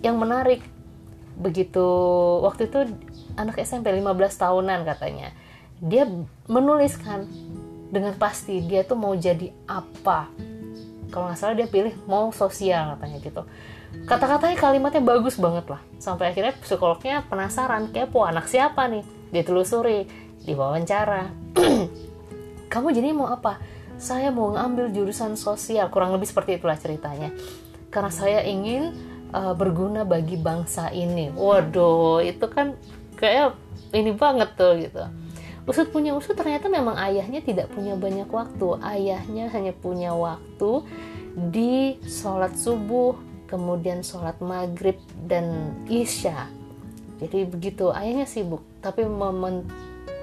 yang 0.00 0.16
menarik. 0.16 0.64
Begitu 1.40 1.84
waktu 2.44 2.68
itu 2.68 2.80
anak 3.36 3.60
SMP 3.60 3.92
15 3.92 4.16
tahunan 4.40 4.80
katanya. 4.88 5.32
Dia 5.80 6.04
menuliskan 6.48 7.24
dengan 7.88 8.16
pasti 8.16 8.60
dia 8.64 8.84
tuh 8.84 8.96
mau 8.96 9.12
jadi 9.16 9.52
apa. 9.68 10.28
Kalau 11.12 11.28
nggak 11.28 11.40
salah 11.40 11.56
dia 11.56 11.68
pilih 11.68 11.92
mau 12.08 12.28
sosial 12.30 12.96
katanya 12.96 13.18
gitu 13.20 13.42
kata-katanya 14.06 14.56
kalimatnya 14.58 15.02
bagus 15.02 15.38
banget 15.38 15.66
lah. 15.70 15.80
Sampai 16.02 16.34
akhirnya 16.34 16.54
psikolognya 16.58 17.22
penasaran 17.26 17.90
kepo 17.94 18.26
anak 18.26 18.50
siapa 18.50 18.90
nih? 18.90 19.04
Ditelusuri 19.30 20.06
diwawancara. 20.44 21.30
Kamu 22.72 22.88
jadi 22.94 23.14
mau 23.14 23.30
apa? 23.30 23.58
Saya 24.00 24.32
mau 24.32 24.50
ngambil 24.54 24.94
jurusan 24.96 25.36
sosial 25.36 25.92
kurang 25.92 26.16
lebih 26.16 26.30
seperti 26.30 26.56
itulah 26.56 26.78
ceritanya. 26.78 27.30
Karena 27.92 28.10
saya 28.10 28.40
ingin 28.46 28.94
uh, 29.34 29.54
berguna 29.54 30.06
bagi 30.06 30.38
bangsa 30.38 30.90
ini. 30.90 31.30
Waduh 31.34 32.22
itu 32.22 32.46
kan 32.50 32.74
kayak 33.18 33.54
ini 33.92 34.14
banget 34.14 34.54
tuh 34.56 34.78
gitu. 34.78 35.02
Usut 35.68 35.92
punya 35.92 36.16
usut 36.16 36.34
ternyata 36.34 36.66
memang 36.66 36.96
ayahnya 36.96 37.44
tidak 37.44 37.70
punya 37.70 37.94
banyak 37.94 38.26
waktu. 38.26 38.80
Ayahnya 38.80 39.52
hanya 39.52 39.76
punya 39.76 40.16
waktu 40.16 40.82
di 41.36 42.00
sholat 42.02 42.58
subuh 42.58 43.14
kemudian 43.50 44.06
sholat 44.06 44.38
maghrib 44.38 44.96
dan 45.26 45.74
isya. 45.90 46.46
Jadi 47.18 47.44
begitu 47.44 47.90
ayahnya 47.90 48.24
sibuk 48.24 48.62
tapi 48.80 49.04
memen- 49.04 49.68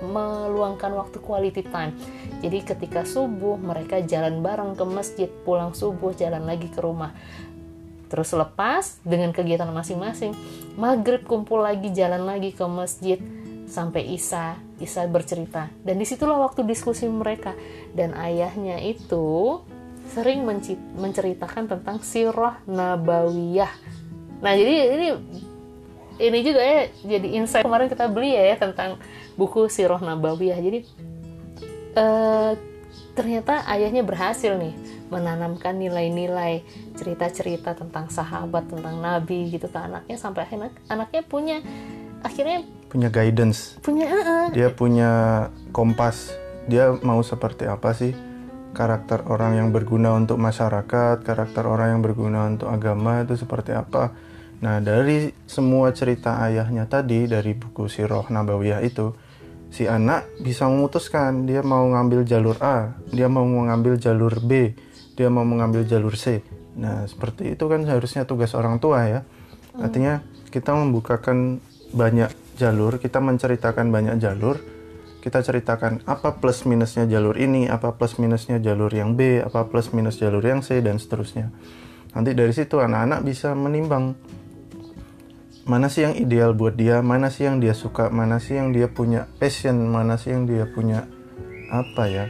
meluangkan 0.01 0.95
waktu 0.95 1.19
quality 1.19 1.67
time. 1.67 1.93
Jadi 2.39 2.63
ketika 2.63 3.03
subuh 3.03 3.59
mereka 3.59 3.99
jalan 4.01 4.39
bareng 4.39 4.73
ke 4.79 4.85
masjid 4.87 5.29
pulang 5.43 5.75
subuh 5.75 6.15
jalan 6.15 6.47
lagi 6.47 6.71
ke 6.71 6.79
rumah. 6.79 7.11
Terus 8.07 8.31
lepas 8.31 9.03
dengan 9.03 9.35
kegiatan 9.35 9.67
masing-masing 9.67 10.31
maghrib 10.79 11.27
kumpul 11.27 11.59
lagi 11.59 11.91
jalan 11.91 12.23
lagi 12.23 12.55
ke 12.55 12.63
masjid 12.63 13.19
sampai 13.67 14.15
Isa 14.15 14.55
Isa 14.77 15.09
bercerita. 15.09 15.73
Dan 15.81 15.97
di 15.97 16.05
situlah 16.05 16.37
waktu 16.37 16.61
diskusi 16.61 17.09
mereka. 17.09 17.57
Dan 17.97 18.13
ayahnya 18.13 18.77
itu 18.77 19.57
sering 20.11 20.43
menceritakan 20.97 21.67
tentang 21.67 21.97
sirah 22.01 22.59
nabawiyah. 22.65 23.71
Nah 24.41 24.53
jadi 24.55 24.73
ini 24.97 25.07
ini 26.17 26.39
juga 26.41 26.61
ya 26.61 26.89
jadi 27.05 27.27
insight 27.37 27.65
kemarin 27.65 27.91
kita 27.91 28.09
beli 28.09 28.33
ya, 28.33 28.53
ya 28.53 28.57
tentang 28.57 28.97
buku 29.37 29.69
sirah 29.69 30.01
nabawiyah. 30.01 30.57
Jadi 30.57 30.79
eh, 31.97 32.51
ternyata 33.13 33.65
ayahnya 33.69 34.05
berhasil 34.05 34.57
nih 34.57 34.73
menanamkan 35.07 35.79
nilai-nilai 35.79 36.61
cerita-cerita 36.99 37.73
tentang 37.73 38.11
sahabat 38.11 38.67
tentang 38.67 38.99
nabi 38.99 39.47
gitu 39.47 39.71
ke 39.71 39.79
anaknya 39.79 40.19
sampai 40.19 40.43
akhirnya 40.43 40.71
anaknya 40.91 41.21
punya 41.23 41.57
akhirnya 42.21 42.67
punya 42.87 43.07
guidance. 43.11 43.79
Punya 43.83 44.07
uh, 44.07 44.47
dia 44.51 44.71
punya 44.71 45.11
kompas. 45.71 46.35
Dia 46.67 46.91
mau 46.99 47.23
seperti 47.23 47.63
apa 47.63 47.95
sih 47.95 48.11
karakter 48.75 49.27
orang 49.27 49.59
yang 49.59 49.69
berguna 49.69 50.15
untuk 50.15 50.39
masyarakat 50.39 51.23
karakter 51.23 51.63
orang 51.67 51.97
yang 51.97 52.01
berguna 52.01 52.47
untuk 52.47 52.71
agama 52.71 53.23
itu 53.23 53.39
seperti 53.39 53.75
apa? 53.75 54.11
Nah 54.63 54.81
dari 54.81 55.29
semua 55.45 55.93
cerita 55.93 56.41
ayahnya 56.41 56.89
tadi 56.89 57.29
dari 57.29 57.53
buku 57.53 57.85
Sirah 57.85 58.25
Nabawiyah 58.27 58.81
itu 58.81 59.13
si 59.69 59.85
anak 59.85 60.27
bisa 60.41 60.65
memutuskan 60.65 61.45
dia 61.45 61.59
mau 61.61 61.83
ngambil 61.83 62.23
jalur 62.23 62.55
A 62.63 62.95
dia 63.11 63.27
mau 63.27 63.43
mengambil 63.43 63.99
jalur 63.99 64.39
B 64.39 64.71
dia 65.17 65.33
mau 65.33 65.41
mengambil 65.41 65.81
jalur 65.83 66.13
C. 66.13 66.45
Nah 66.77 67.09
seperti 67.09 67.57
itu 67.57 67.65
kan 67.65 67.81
seharusnya 67.81 68.29
tugas 68.29 68.53
orang 68.53 68.77
tua 68.77 69.09
ya. 69.09 69.19
Artinya 69.73 70.21
kita 70.53 70.77
membukakan 70.77 71.57
banyak 71.89 72.29
jalur, 72.61 73.01
kita 73.01 73.17
menceritakan 73.17 73.89
banyak 73.89 74.21
jalur, 74.21 74.61
kita 75.21 75.43
ceritakan 75.43 76.05
apa 76.05 76.37
plus 76.37 76.63
minusnya 76.63 77.09
jalur 77.09 77.35
ini, 77.35 77.67
apa 77.67 77.93
plus 77.97 78.21
minusnya 78.21 78.61
jalur 78.61 78.89
yang 78.93 79.17
B, 79.17 79.41
apa 79.41 79.67
plus 79.67 79.91
minus 79.91 80.21
jalur 80.21 80.41
yang 80.41 80.61
C 80.61 80.79
dan 80.79 81.01
seterusnya. 81.01 81.51
Nanti 82.13 82.31
dari 82.37 82.53
situ 82.53 82.79
anak-anak 82.79 83.25
bisa 83.25 83.51
menimbang 83.57 84.17
mana 85.67 85.91
sih 85.91 86.07
yang 86.07 86.15
ideal 86.15 86.55
buat 86.55 86.79
dia, 86.79 87.03
mana 87.03 87.27
sih 87.27 87.43
yang 87.43 87.59
dia 87.59 87.75
suka, 87.75 88.07
mana 88.07 88.39
sih 88.39 88.55
yang 88.55 88.71
dia 88.71 88.87
punya 88.87 89.27
passion, 89.35 89.75
mana 89.91 90.15
sih 90.15 90.31
yang 90.31 90.47
dia 90.47 90.63
punya 90.63 91.03
apa 91.67 92.03
ya 92.07 92.25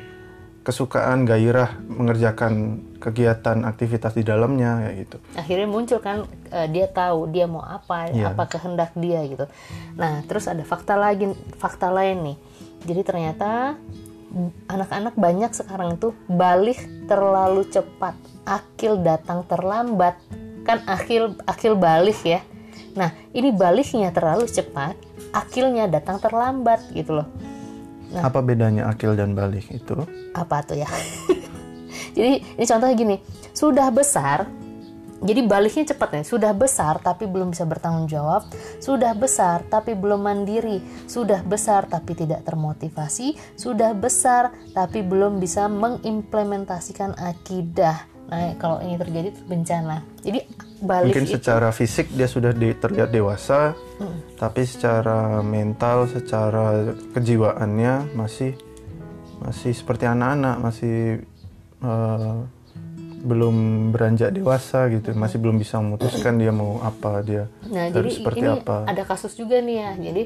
kesukaan 0.65 1.23
gairah 1.23 1.79
mengerjakan 1.87 2.83
kegiatan 2.97 3.63
aktivitas 3.63 4.11
di 4.11 4.21
dalamnya 4.21 4.81
kayak 4.81 4.95
gitu. 5.01 5.17
akhirnya 5.33 5.67
muncul 5.67 5.99
kan 5.99 6.17
uh, 6.49 6.67
dia 6.67 6.85
tahu 6.85 7.29
dia 7.29 7.45
mau 7.45 7.61
apa 7.61 8.09
Iya. 8.09 8.33
apa 8.33 8.43
kehendak 8.45 8.91
dia 8.93 9.21
gitu 9.23 9.45
nah 9.93 10.21
terus 10.25 10.45
ada 10.45 10.61
fakta 10.61 10.93
lagi 10.93 11.29
fakta 11.55 11.87
lain 11.87 12.17
nih 12.23 12.37
jadi 12.83 13.01
ternyata 13.03 13.49
anak-anak 14.67 15.15
banyak 15.15 15.51
sekarang 15.51 15.95
itu 15.95 16.11
balik 16.27 16.77
terlalu 17.05 17.63
cepat 17.65 18.13
akil 18.43 18.99
datang 18.99 19.41
terlambat 19.43 20.19
kan 20.61 20.83
akil 20.85 21.31
akil 21.45 21.73
balik 21.73 22.19
ya 22.21 22.43
nah 22.93 23.13
ini 23.31 23.49
baliknya 23.49 24.09
terlalu 24.09 24.45
cepat 24.45 24.97
akilnya 25.31 25.87
datang 25.87 26.17
terlambat 26.17 26.81
gitu 26.91 27.21
loh 27.21 27.29
Nah. 28.07 28.23
Apa 28.23 28.39
bedanya 28.39 28.87
akil 28.87 29.19
dan 29.19 29.35
balik 29.35 29.67
itu? 29.67 29.99
apa 30.31 30.63
tuh 30.63 30.79
ya 30.79 30.87
jadi 32.17 32.41
ini 32.41 32.65
contohnya 32.65 32.95
gini. 32.97 33.15
Sudah 33.53 33.93
besar 33.93 34.49
jadi 35.17 35.41
baliknya 35.49 35.81
cepat 35.93 36.09
nih 36.13 36.25
sudah 36.29 36.53
besar 36.53 37.01
tapi 37.01 37.25
belum 37.25 37.49
bisa 37.49 37.65
bertanggung 37.65 38.05
jawab. 38.05 38.45
Sudah 38.77 39.17
besar 39.17 39.65
tapi 39.65 39.97
belum 39.97 40.21
mandiri. 40.21 40.77
Sudah 41.09 41.41
besar 41.41 41.89
tapi 41.89 42.13
tidak 42.13 42.45
termotivasi. 42.45 43.33
Sudah 43.57 43.97
besar 43.97 44.53
tapi 44.77 45.01
belum 45.01 45.41
bisa 45.41 45.65
mengimplementasikan 45.65 47.17
akidah. 47.17 48.05
Nah 48.29 48.53
kalau 48.61 48.77
ini 48.83 48.99
terjadi 48.99 49.33
itu 49.33 49.41
bencana. 49.49 50.05
Jadi 50.21 50.39
balik 50.85 51.15
Mungkin 51.15 51.25
itu 51.25 51.33
secara 51.41 51.73
fisik 51.73 52.13
dia 52.13 52.29
sudah 52.29 52.53
di- 52.53 52.77
terlihat 52.77 53.09
dewasa, 53.09 53.73
tapi 54.37 54.67
secara 54.67 55.41
mental, 55.41 56.05
secara 56.11 56.93
kejiwaannya 57.17 58.13
masih 58.13 58.53
masih 59.41 59.71
seperti 59.73 60.05
anak-anak, 60.05 60.59
masih 60.59 61.23
eh, 61.79 62.37
belum 63.17 63.55
beranjak 63.91 64.29
dewasa 64.31 64.87
gitu, 64.93 65.11
masih 65.11 65.41
belum 65.41 65.57
bisa 65.57 65.81
memutuskan 65.81 66.37
dia 66.37 66.53
mau 66.53 66.77
apa 66.79 67.25
dia 67.25 67.49
Nah, 67.65 67.89
harus 67.89 67.97
jadi 67.97 68.09
seperti 68.13 68.39
ini 68.45 68.49
apa. 68.61 68.77
ada 68.85 69.03
kasus 69.03 69.33
juga 69.33 69.57
nih 69.57 69.77
ya. 69.77 69.91
Jadi 69.97 70.23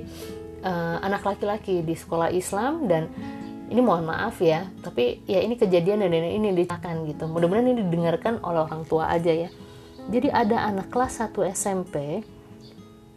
eh, 0.62 0.98
anak 1.02 1.24
laki-laki 1.24 1.82
di 1.82 1.96
sekolah 1.96 2.30
Islam 2.30 2.86
dan 2.86 3.08
ini 3.72 3.80
mohon 3.80 4.04
maaf 4.04 4.44
ya, 4.44 4.68
tapi 4.84 5.24
ya 5.24 5.40
ini 5.40 5.56
kejadian 5.56 6.04
dan 6.04 6.12
ini 6.12 6.52
diceritakan 6.52 7.08
gitu. 7.08 7.32
Mudah-mudahan 7.32 7.72
ini 7.72 7.88
didengarkan 7.88 8.44
oleh 8.44 8.68
orang 8.68 8.84
tua 8.84 9.08
aja 9.08 9.32
ya. 9.32 9.48
Jadi 10.12 10.28
ada 10.28 10.68
anak 10.68 10.92
kelas 10.92 11.24
1 11.24 11.32
SMP 11.48 12.20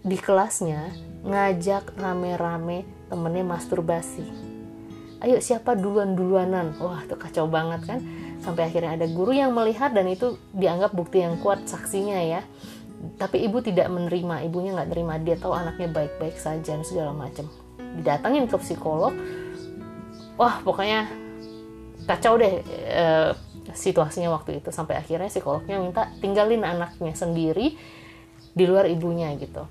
di 0.04 0.14
kelasnya 0.14 0.94
ngajak 1.26 1.98
rame-rame 1.98 2.86
temennya 3.10 3.42
masturbasi. 3.42 4.22
Ayo 5.18 5.40
siapa 5.40 5.74
duluan-duluanan? 5.74 6.76
Wah, 6.78 7.02
itu 7.02 7.16
kacau 7.16 7.48
banget 7.48 7.80
kan. 7.88 8.00
Sampai 8.44 8.68
akhirnya 8.68 9.00
ada 9.00 9.08
guru 9.08 9.32
yang 9.32 9.56
melihat 9.56 9.96
dan 9.96 10.04
itu 10.04 10.36
dianggap 10.52 10.92
bukti 10.92 11.24
yang 11.24 11.40
kuat 11.40 11.64
saksinya 11.64 12.20
ya. 12.20 12.44
Tapi 13.16 13.40
ibu 13.40 13.64
tidak 13.64 13.88
menerima 13.88 14.44
ibunya 14.44 14.76
nggak 14.76 14.92
terima. 14.92 15.16
Dia 15.16 15.40
tahu 15.40 15.56
anaknya 15.56 15.88
baik-baik 15.88 16.36
saja 16.36 16.76
dan 16.76 16.84
segala 16.84 17.16
macam. 17.16 17.48
Didatangin 17.96 18.44
ke 18.44 18.56
psikolog. 18.60 19.16
Wah 20.36 20.60
pokoknya 20.60 21.08
kacau 22.04 22.36
deh 22.36 22.60
eh, 22.68 23.32
situasinya 23.72 24.28
waktu 24.28 24.60
itu. 24.60 24.68
Sampai 24.68 25.00
akhirnya 25.00 25.32
psikolognya 25.32 25.80
minta 25.80 26.12
tinggalin 26.20 26.68
anaknya 26.68 27.16
sendiri 27.16 27.80
di 28.52 28.64
luar 28.68 28.84
ibunya 28.92 29.32
gitu. 29.40 29.64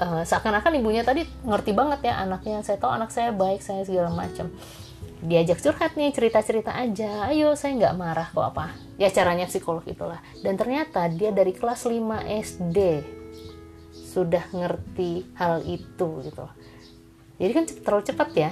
Eh, 0.00 0.22
seakan-akan 0.24 0.80
ibunya 0.80 1.04
tadi 1.04 1.28
ngerti 1.44 1.76
banget 1.76 2.08
ya 2.08 2.24
anaknya. 2.24 2.64
Saya 2.64 2.80
tahu 2.80 2.88
anak 2.88 3.12
saya 3.12 3.36
baik 3.36 3.60
saya 3.60 3.84
segala 3.84 4.08
macam 4.08 4.48
diajak 5.20 5.58
curhat 5.58 5.92
nih 5.94 6.10
cerita-cerita 6.10 6.70
aja. 6.70 7.26
Ayo 7.26 7.52
saya 7.52 7.74
nggak 7.74 7.94
marah 7.94 8.28
kok 8.28 8.44
apa? 8.46 8.70
Ya 8.96 9.08
caranya 9.08 9.44
psikolog 9.44 9.82
itulah. 9.84 10.18
Dan 10.40 10.54
ternyata 10.54 11.06
dia 11.06 11.30
dari 11.30 11.50
kelas 11.50 11.84
5 11.84 11.98
SD 12.24 12.78
sudah 13.92 14.44
ngerti 14.50 15.26
hal 15.34 15.62
itu 15.62 16.08
gitu. 16.22 16.44
Jadi 17.38 17.52
kan 17.52 17.64
terlalu 17.66 18.04
cepat 18.04 18.30
ya. 18.34 18.50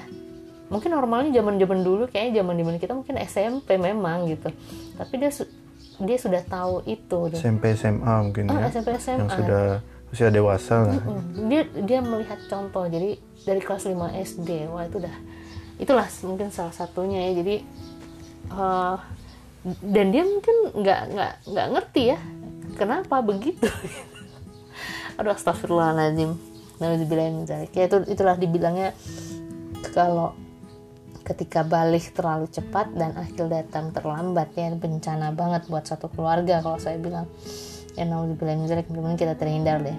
Mungkin 0.67 0.91
normalnya 0.91 1.31
zaman 1.33 1.57
zaman 1.57 1.81
dulu 1.81 2.05
kayaknya 2.07 2.43
zaman 2.43 2.55
zaman 2.59 2.77
kita 2.77 2.93
mungkin 2.93 3.17
SMP 3.21 3.79
memang 3.79 4.27
gitu. 4.27 4.51
Tapi 4.95 5.15
dia 5.17 5.31
su- 5.31 5.51
dia 5.97 6.19
sudah 6.19 6.43
tahu 6.43 6.83
itu 6.85 7.19
deh. 7.31 7.39
SMP 7.39 7.73
SMA 7.73 8.15
mungkin 8.23 8.51
Ah, 8.51 8.67
ya, 8.67 8.75
SMP 8.75 8.95
SMA 8.97 9.17
yang 9.17 9.31
sudah 9.31 9.65
usia 10.07 10.29
dewasa 10.29 10.77
lah. 10.83 10.99
Mm, 11.01 11.47
dia 11.49 11.63
dia 11.83 11.99
melihat 12.03 12.39
contoh. 12.47 12.85
Jadi 12.85 13.17
dari 13.43 13.61
kelas 13.63 13.87
5 13.87 14.11
SD 14.13 14.67
wah 14.69 14.85
itu 14.85 14.99
udah 14.99 15.17
itulah 15.77 16.09
mungkin 16.25 16.49
salah 16.53 16.73
satunya 16.73 17.31
ya. 17.31 17.33
Jadi 17.43 17.57
eh, 18.53 18.97
dan 19.67 20.07
dia 20.15 20.23
mungkin 20.23 20.57
nggak 20.79 21.01
nggak 21.11 21.33
nggak 21.51 21.67
ngerti 21.75 22.03
ya 22.15 22.19
kenapa 22.79 23.19
begitu. 23.25 23.67
Aduh 25.19 25.35
astagfirullahaladzim. 25.35 26.39
Nauzubillahi 26.77 27.73
ya 27.73 27.89
itu 27.89 27.97
itulah 28.05 28.37
dibilangnya 28.37 28.93
kalau 29.97 30.37
ketika 31.25 31.65
balik 31.65 32.13
terlalu 32.13 32.47
cepat 32.53 32.93
dan 32.93 33.17
akil 33.17 33.49
datang 33.49 33.91
terlambat 33.91 34.53
ya 34.55 34.71
bencana 34.77 35.33
banget 35.33 35.67
buat 35.73 35.89
satu 35.89 36.13
keluarga 36.13 36.61
kalau 36.61 36.79
saya 36.79 37.01
bilang. 37.01 37.27
Ya 37.97 38.05
nauzubillahi 38.05 38.61
min 38.61 38.69
dzalik 38.69 38.93
mudah-mudahan 38.93 39.17
kita 39.17 39.35
terhindar 39.41 39.81
deh. 39.81 39.97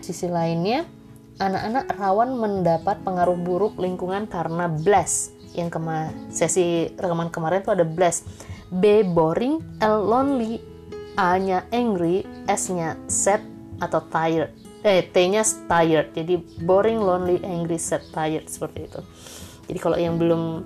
Sisi 0.00 0.24
lainnya 0.24 0.88
anak-anak 1.36 1.92
rawan 2.00 2.30
mendapat 2.36 2.96
pengaruh 3.04 3.36
buruk 3.36 3.76
lingkungan 3.76 4.24
karena 4.28 4.68
blast. 4.68 5.36
Yang 5.56 5.80
kema 5.80 6.12
sesi 6.28 6.92
rekaman 6.96 7.32
kemarin 7.32 7.64
tuh 7.64 7.76
ada 7.76 7.84
blast. 7.84 8.28
B 8.68 9.06
boring 9.06 9.62
L 9.80 10.04
lonely 10.04 10.58
A 11.16 11.40
nya 11.40 11.64
angry 11.72 12.26
S 12.44 12.68
nya 12.72 12.96
sad 13.08 13.40
atau 13.80 14.04
tired. 14.08 14.52
Eh 14.84 15.04
T 15.08 15.16
nya 15.28 15.44
tired. 15.68 16.12
Jadi 16.12 16.40
boring 16.64 17.00
lonely 17.00 17.40
angry 17.44 17.80
sad 17.80 18.04
tired 18.12 18.48
seperti 18.48 18.88
itu. 18.88 19.00
Jadi 19.66 19.78
kalau 19.80 19.98
yang 19.98 20.16
belum 20.16 20.62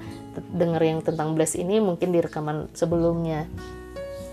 dengar 0.55 0.83
yang 0.83 1.01
tentang 1.01 1.35
blast 1.35 1.57
ini 1.59 1.79
mungkin 1.79 2.15
di 2.15 2.21
rekaman 2.23 2.71
sebelumnya. 2.75 3.47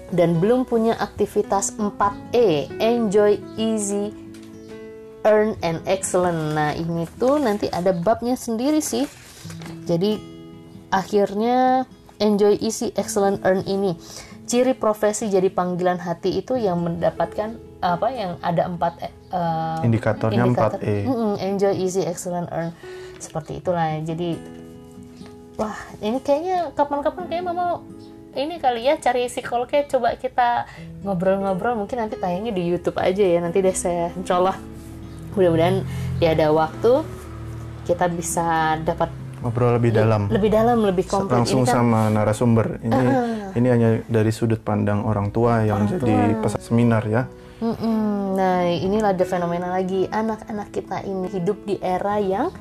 Dan 0.08 0.40
belum 0.40 0.64
punya 0.64 0.96
aktivitas 0.96 1.76
4E 1.76 2.72
enjoy 2.80 3.36
easy 3.60 4.27
earn 5.28 5.60
and 5.60 5.84
excellent. 5.84 6.56
Nah 6.56 6.72
ini 6.72 7.04
tuh 7.20 7.38
nanti 7.38 7.68
ada 7.68 7.92
babnya 7.92 8.40
sendiri 8.40 8.80
sih. 8.80 9.04
Jadi 9.84 10.16
akhirnya 10.90 11.84
enjoy 12.24 12.56
easy 12.64 12.96
excellent 12.96 13.44
earn 13.44 13.62
ini. 13.68 14.00
Ciri 14.48 14.72
profesi 14.72 15.28
jadi 15.28 15.52
panggilan 15.52 16.00
hati 16.00 16.40
itu 16.40 16.56
yang 16.56 16.80
mendapatkan 16.80 17.60
apa 17.84 18.08
yang 18.10 18.40
ada 18.40 18.64
empat 18.66 18.94
eh, 19.04 19.12
Indikatornya 19.84 20.48
indikator. 20.48 20.80
4E. 20.80 20.96
Mm-mm, 21.04 21.34
enjoy 21.44 21.74
easy 21.76 22.02
excellent 22.08 22.48
earn. 22.56 22.72
Seperti 23.20 23.60
itulah. 23.60 24.00
Jadi 24.00 24.40
wah 25.60 25.76
ini 26.00 26.24
kayaknya 26.24 26.72
kapan-kapan 26.72 27.28
kayak 27.28 27.44
mama 27.44 27.84
ini 28.40 28.56
kali 28.62 28.88
ya 28.88 28.96
cari 28.96 29.28
psikolognya. 29.28 29.84
Coba 29.92 30.16
kita 30.16 30.64
ngobrol-ngobrol. 31.04 31.76
Mungkin 31.84 32.00
nanti 32.00 32.16
tayangnya 32.16 32.56
di 32.56 32.64
YouTube 32.64 32.96
aja 33.04 33.28
ya. 33.28 33.44
Nanti 33.44 33.60
deh 33.60 33.76
saya 33.76 34.16
insya 34.16 34.40
Allah 34.40 34.56
mudah-mudahan 35.38 35.86
ya 36.18 36.34
ada 36.34 36.50
waktu 36.50 37.06
kita 37.86 38.10
bisa 38.10 38.76
dapat 38.82 39.14
ngobrol 39.40 39.78
lebih 39.78 39.94
dalam. 39.94 40.28
lebih 40.28 40.50
dalam 40.50 40.78
lebih 40.82 41.06
komplit 41.06 41.46
langsung 41.46 41.64
ini 41.64 41.70
kan 41.70 41.76
sama 41.78 42.00
narasumber. 42.10 42.82
Ini 42.82 43.06
ini 43.54 43.68
hanya 43.70 43.90
dari 44.10 44.34
sudut 44.34 44.60
pandang 44.60 45.06
orang 45.06 45.30
tua 45.30 45.62
yang 45.62 45.86
jadi 45.86 46.42
peserta 46.42 46.66
seminar 46.66 47.06
ya. 47.06 47.30
Mm-mm. 47.58 48.38
nah 48.38 48.70
inilah 48.70 49.18
ada 49.18 49.26
fenomena 49.26 49.74
lagi. 49.74 50.06
Anak-anak 50.10 50.70
kita 50.74 51.02
ini 51.06 51.26
hidup 51.30 51.58
di 51.66 51.82
era 51.82 52.22
yang 52.22 52.54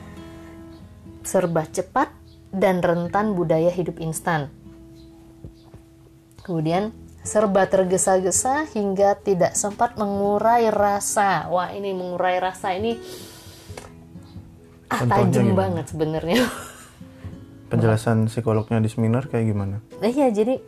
serba 1.21 1.69
cepat 1.69 2.13
dan 2.55 2.81
rentan 2.81 3.37
budaya 3.37 3.69
hidup 3.69 4.01
instan. 4.01 4.49
Kemudian 6.41 6.95
serba 7.27 7.67
tergesa-gesa 7.67 8.71
hingga 8.71 9.19
tidak 9.19 9.59
sempat 9.59 9.99
mengurai 9.99 10.71
rasa. 10.71 11.51
Wah 11.51 11.75
ini 11.75 11.91
mengurai 11.91 12.39
rasa 12.39 12.73
ini 12.79 12.95
ah, 14.89 15.03
tajam 15.03 15.53
banget 15.59 15.91
sebenarnya. 15.91 16.47
Penjelasan 17.75 18.31
psikolognya 18.31 18.79
di 18.79 18.87
seminar 18.87 19.27
kayak 19.27 19.51
gimana? 19.51 19.83
Nah, 19.99 20.07
iya 20.07 20.31
jadi 20.31 20.63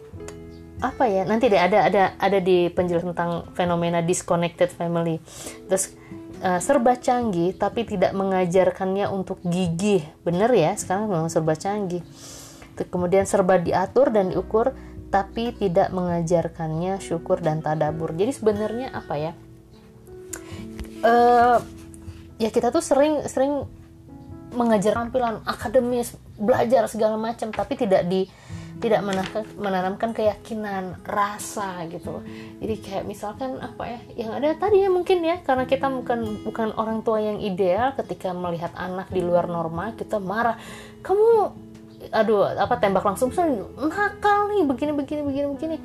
apa 0.78 1.10
ya 1.10 1.26
nanti 1.26 1.50
deh 1.50 1.58
ada 1.58 1.90
ada 1.90 2.02
ada 2.18 2.38
di 2.38 2.70
penjelasan 2.70 3.14
tentang 3.14 3.46
fenomena 3.54 4.02
disconnected 4.02 4.74
family. 4.74 5.22
Terus 5.70 5.94
eh, 6.42 6.58
serba 6.58 6.98
canggih 6.98 7.54
tapi 7.54 7.86
tidak 7.86 8.10
mengajarkannya 8.18 9.06
untuk 9.06 9.38
gigih. 9.46 10.02
Bener 10.26 10.50
ya 10.58 10.74
sekarang 10.74 11.06
memang 11.06 11.30
serba 11.30 11.54
canggih. 11.54 12.02
Kemudian 12.78 13.26
serba 13.26 13.58
diatur 13.58 14.10
dan 14.10 14.30
diukur 14.30 14.74
tapi 15.08 15.56
tidak 15.56 15.88
mengajarkannya 15.90 17.00
syukur 17.00 17.40
dan 17.40 17.64
tadabur. 17.64 18.12
Jadi 18.12 18.32
sebenarnya 18.32 18.92
apa 18.92 19.14
ya? 19.16 19.32
Eh 21.04 21.58
ya 22.38 22.48
kita 22.54 22.70
tuh 22.70 22.84
sering 22.84 23.24
sering 23.26 23.66
mengajar 24.54 24.96
tampilan 24.96 25.44
akademis 25.44 26.16
belajar 26.38 26.88
segala 26.88 27.20
macam 27.20 27.52
tapi 27.52 27.76
tidak 27.76 28.06
di 28.08 28.24
tidak 28.78 29.02
menanamkan, 29.02 29.42
menanamkan 29.58 30.10
keyakinan 30.14 31.02
rasa 31.02 31.82
gitu. 31.90 32.22
Jadi 32.62 32.74
kayak 32.78 33.04
misalkan 33.10 33.58
apa 33.58 33.90
ya 33.90 34.00
yang 34.14 34.38
ada 34.38 34.54
tadi 34.54 34.86
ya 34.86 34.88
mungkin 34.88 35.18
ya 35.26 35.42
karena 35.42 35.66
kita 35.66 35.90
bukan 35.90 36.46
bukan 36.46 36.68
orang 36.78 37.02
tua 37.02 37.18
yang 37.18 37.42
ideal 37.42 37.90
ketika 37.98 38.30
melihat 38.30 38.70
anak 38.78 39.10
di 39.10 39.18
luar 39.18 39.50
norma 39.50 39.98
kita 39.98 40.22
marah 40.22 40.54
kamu 41.02 41.50
aduh 42.14 42.46
apa 42.46 42.78
tembak 42.78 43.04
langsung 43.04 43.34
"Sen, 43.34 43.58
nakal 43.76 44.48
nih 44.54 44.62
begini 44.64 44.92
begini 44.94 45.22
begini 45.26 45.46
begini. 45.52 45.76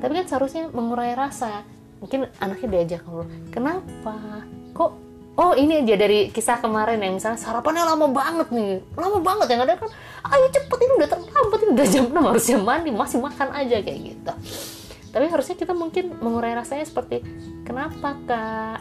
Tapi 0.00 0.12
kan 0.18 0.26
seharusnya 0.26 0.72
mengurai 0.72 1.14
rasa. 1.14 1.62
Mungkin 2.02 2.26
anaknya 2.42 2.68
diajak 2.68 3.06
ngobrol 3.06 3.30
kenapa? 3.54 4.42
Kok 4.74 4.90
oh 5.38 5.52
ini 5.54 5.86
aja 5.86 5.94
dari 5.94 6.28
kisah 6.34 6.58
kemarin 6.58 6.98
yang 7.00 7.16
misalnya 7.16 7.40
sarapannya 7.40 7.88
lama 7.88 8.04
banget 8.12 8.52
nih 8.52 8.84
lama 9.00 9.16
banget 9.24 9.48
yang 9.48 9.64
ada 9.64 9.80
kan 9.80 9.88
ayo 10.28 10.44
cepet 10.52 10.78
ini 10.84 10.92
udah 11.00 11.08
terlambat 11.08 11.58
ini 11.64 11.70
udah 11.72 11.86
jam 11.88 12.04
6 12.12 12.28
harusnya 12.28 12.56
mandi 12.60 12.90
masih 12.92 13.18
makan 13.22 13.48
aja 13.54 13.76
kayak 13.80 14.00
gitu. 14.12 14.32
Tapi 15.12 15.26
harusnya 15.28 15.56
kita 15.56 15.72
mungkin 15.76 16.16
mengurai 16.20 16.56
rasanya 16.56 16.84
seperti 16.88 17.20
kenapa 17.64 18.16
kak? 18.24 18.78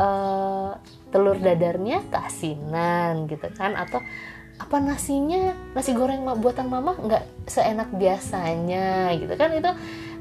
Eh, 0.00 0.70
telur 1.10 1.36
dadarnya 1.42 2.06
keasinan 2.08 3.26
gitu 3.26 3.50
kan 3.52 3.74
atau 3.74 3.98
apa 4.60 4.76
nasinya 4.76 5.56
nasi 5.72 5.96
goreng 5.96 6.20
buatan 6.36 6.68
mama 6.68 6.92
nggak 7.00 7.48
seenak 7.48 7.88
biasanya 7.96 9.16
gitu 9.16 9.32
kan? 9.40 9.56
Itu 9.56 9.72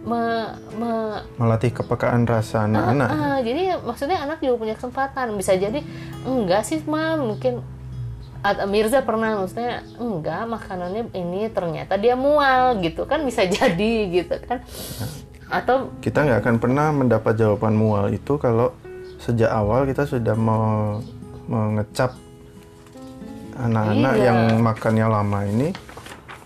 me- 0.08 0.56
me- 0.80 1.22
melatih 1.36 1.76
kepekaan 1.76 2.24
rasa 2.24 2.64
anak-anak. 2.64 3.08
Ah, 3.12 3.38
jadi 3.44 3.76
maksudnya 3.84 4.24
anak 4.24 4.40
juga 4.40 4.56
punya 4.64 4.76
kesempatan. 4.80 5.36
Bisa 5.36 5.60
jadi 5.60 5.84
enggak 6.24 6.64
sih 6.64 6.80
ma 6.88 7.20
mungkin 7.20 7.60
Mirza 8.72 9.04
pernah 9.04 9.44
maksudnya 9.44 9.84
enggak 10.00 10.48
makanannya 10.48 11.12
ini 11.12 11.52
ternyata 11.52 12.00
dia 12.00 12.16
mual 12.16 12.80
gitu 12.80 13.04
kan? 13.04 13.28
Bisa 13.28 13.44
jadi 13.60 13.94
gitu 14.08 14.40
kan? 14.48 14.64
Atau 15.52 15.92
kita 16.00 16.24
nggak 16.24 16.48
akan 16.48 16.56
pernah 16.64 16.88
mendapat 16.96 17.36
jawaban 17.36 17.76
mual 17.76 18.08
itu 18.16 18.40
kalau 18.40 18.72
sejak 19.20 19.52
awal 19.52 19.84
kita 19.84 20.08
sudah 20.08 20.32
mau 20.40 21.04
mengecap 21.52 22.16
anak-anak 23.60 24.14
Iya. 24.16 24.26
yang 24.26 24.40
makannya 24.60 25.06
lama 25.06 25.40
ini 25.44 25.68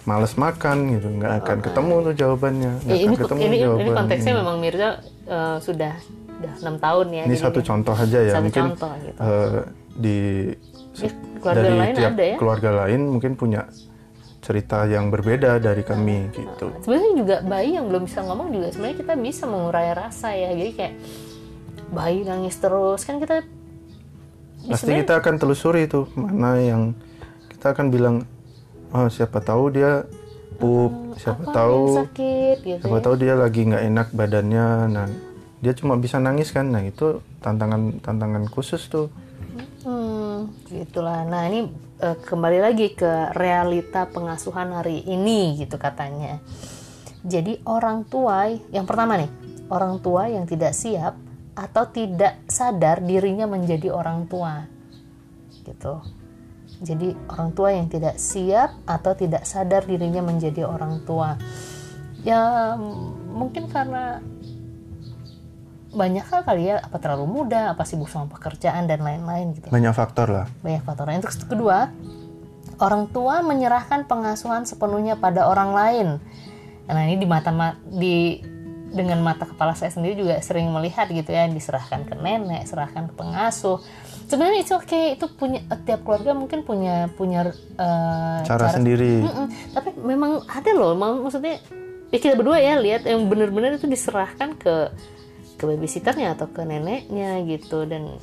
males 0.04 0.34
makan 0.36 0.78
gitu. 0.92 1.08
Nggak 1.14 1.34
akan 1.40 1.58
ketemu 1.62 1.94
tuh 2.02 2.14
jawabannya. 2.14 2.72
Nggak 2.82 2.90
ya, 2.90 3.00
ini 3.00 3.06
akan 3.08 3.22
ketemu 3.22 3.40
ini, 3.40 3.48
ini 3.48 3.58
jawaban 3.62 3.94
konteksnya 3.96 4.34
memang 4.36 4.56
Mirza 4.58 4.90
eh, 5.24 5.58
sudah 5.60 5.94
sudah 6.34 6.54
enam 6.60 6.76
tahun 6.78 7.08
ya 7.10 7.24
ini 7.24 7.36
satu 7.38 7.60
dia- 7.60 7.68
contoh 7.70 7.96
aja 7.96 8.20
ya. 8.20 8.34
Satu 8.34 8.44
mungkin 8.44 8.64
contoh 8.68 8.92
gitu. 9.00 9.20
eh, 9.20 9.60
di 9.96 10.18
Ya, 10.94 11.10
keluarga 11.40 11.62
dari 11.64 11.74
lain 11.76 11.94
tiap 11.96 12.12
ada 12.12 12.24
ya? 12.24 12.36
keluarga 12.38 12.70
lain 12.80 13.02
mungkin 13.08 13.32
punya 13.34 13.62
cerita 14.40 14.84
yang 14.86 15.08
berbeda 15.08 15.56
dari 15.58 15.82
kami 15.82 16.28
gitu. 16.30 16.68
Sebenarnya 16.82 17.12
juga 17.16 17.36
bayi 17.42 17.74
yang 17.74 17.88
belum 17.88 18.04
bisa 18.04 18.20
ngomong 18.22 18.52
juga 18.52 18.68
sebenarnya 18.70 18.98
kita 19.00 19.14
bisa 19.16 19.44
mengurai 19.46 19.90
rasa 19.92 20.36
ya. 20.36 20.52
Jadi 20.52 20.72
kayak 20.74 20.94
bayi 21.90 22.22
nangis 22.22 22.58
terus. 22.58 23.02
Kan 23.02 23.18
kita 23.18 23.42
pasti 24.70 24.92
kita 24.96 25.20
akan 25.20 25.36
telusuri 25.40 25.90
tuh 25.92 26.08
mana 26.16 26.60
yang 26.60 26.96
kita 27.52 27.76
akan 27.76 27.88
bilang 27.92 28.16
oh 28.96 29.10
siapa 29.12 29.44
tahu 29.44 29.74
dia 29.74 30.08
pup 30.56 31.18
siapa 31.20 31.44
apa 31.50 31.52
tahu 31.52 31.82
yang 31.82 32.00
sakit 32.08 32.58
gitu 32.64 32.84
siapa 32.88 32.98
ya. 33.00 33.04
tahu 33.04 33.16
dia 33.20 33.34
lagi 33.36 33.62
nggak 33.68 33.84
enak 33.90 34.08
badannya 34.16 34.68
nah 34.88 35.08
dia 35.64 35.74
cuma 35.76 35.96
bisa 36.00 36.20
nangis 36.20 36.52
kan 36.52 36.72
nah 36.72 36.84
itu 36.84 37.20
tantangan 37.44 38.00
tantangan 38.04 38.48
khusus 38.48 38.88
tuh 38.88 39.12
Hmm, 39.84 40.48
gitulah. 40.72 41.28
Nah 41.28 41.44
ini 41.52 41.68
eh, 42.00 42.16
kembali 42.16 42.60
lagi 42.64 42.96
ke 42.96 43.36
realita 43.36 44.08
pengasuhan 44.08 44.72
hari 44.72 45.04
ini 45.04 45.60
gitu 45.60 45.76
katanya. 45.76 46.40
Jadi 47.24 47.60
orang 47.68 48.08
tua 48.08 48.48
yang 48.72 48.88
pertama 48.88 49.20
nih, 49.20 49.28
orang 49.68 50.00
tua 50.00 50.32
yang 50.32 50.48
tidak 50.48 50.72
siap 50.72 51.20
atau 51.54 51.86
tidak 51.90 52.42
sadar 52.50 53.02
dirinya 53.02 53.46
menjadi 53.46 53.94
orang 53.94 54.26
tua, 54.26 54.66
gitu. 55.64 56.02
Jadi 56.84 57.16
orang 57.32 57.56
tua 57.56 57.72
yang 57.72 57.88
tidak 57.88 58.20
siap 58.20 58.76
atau 58.84 59.16
tidak 59.16 59.48
sadar 59.48 59.88
dirinya 59.88 60.20
menjadi 60.20 60.68
orang 60.68 61.06
tua. 61.08 61.40
Ya 62.28 62.76
mungkin 63.32 63.72
karena 63.72 64.20
banyak 65.94 66.26
hal 66.26 66.42
kali 66.44 66.74
ya 66.74 66.82
apa 66.82 66.98
terlalu 66.98 67.30
muda 67.30 67.72
apa 67.72 67.86
sibuk 67.86 68.10
sama 68.10 68.28
pekerjaan 68.34 68.90
dan 68.90 69.00
lain-lain 69.06 69.54
gitu. 69.56 69.70
Banyak 69.70 69.94
faktor 69.96 70.28
lah. 70.28 70.48
Banyak 70.66 70.84
faktor. 70.84 71.08
Yang 71.08 71.24
terus 71.30 71.40
kedua 71.46 71.94
orang 72.82 73.08
tua 73.14 73.40
menyerahkan 73.46 74.04
pengasuhan 74.10 74.66
sepenuhnya 74.66 75.16
pada 75.16 75.48
orang 75.48 75.72
lain. 75.72 76.08
Nah 76.90 77.04
ini 77.08 77.16
di 77.16 77.28
mata 77.30 77.54
ma- 77.54 77.80
di 77.80 78.44
dengan 78.94 79.20
mata 79.26 79.50
kepala 79.50 79.74
saya 79.74 79.90
sendiri 79.90 80.22
juga 80.22 80.38
sering 80.40 80.70
melihat 80.70 81.10
gitu 81.10 81.34
ya 81.34 81.50
diserahkan 81.50 82.06
ke 82.06 82.14
nenek 82.14 82.70
serahkan 82.70 83.10
ke 83.10 83.14
pengasuh. 83.18 83.82
Sebenarnya 84.30 84.62
itu 84.64 84.74
oke 84.78 85.02
itu 85.20 85.26
punya 85.34 85.60
tiap 85.84 86.06
keluarga 86.06 86.32
mungkin 86.38 86.62
punya 86.62 87.10
punya 87.18 87.50
eh, 87.58 88.40
cara, 88.46 88.72
sendiri. 88.72 89.26
Mm-mm. 89.26 89.48
tapi 89.74 89.90
memang 90.00 90.46
ada 90.46 90.72
loh 90.72 90.94
mak- 90.94 91.26
maksudnya 91.26 91.60
ya 92.14 92.18
kita 92.22 92.38
berdua 92.38 92.62
ya 92.62 92.78
lihat 92.78 93.10
yang 93.10 93.26
benar-benar 93.26 93.82
itu 93.82 93.90
diserahkan 93.90 94.54
ke 94.56 94.94
ke 95.58 95.64
babysitternya 95.66 96.38
atau 96.38 96.46
ke 96.50 96.62
neneknya 96.62 97.42
gitu 97.50 97.90
dan 97.90 98.22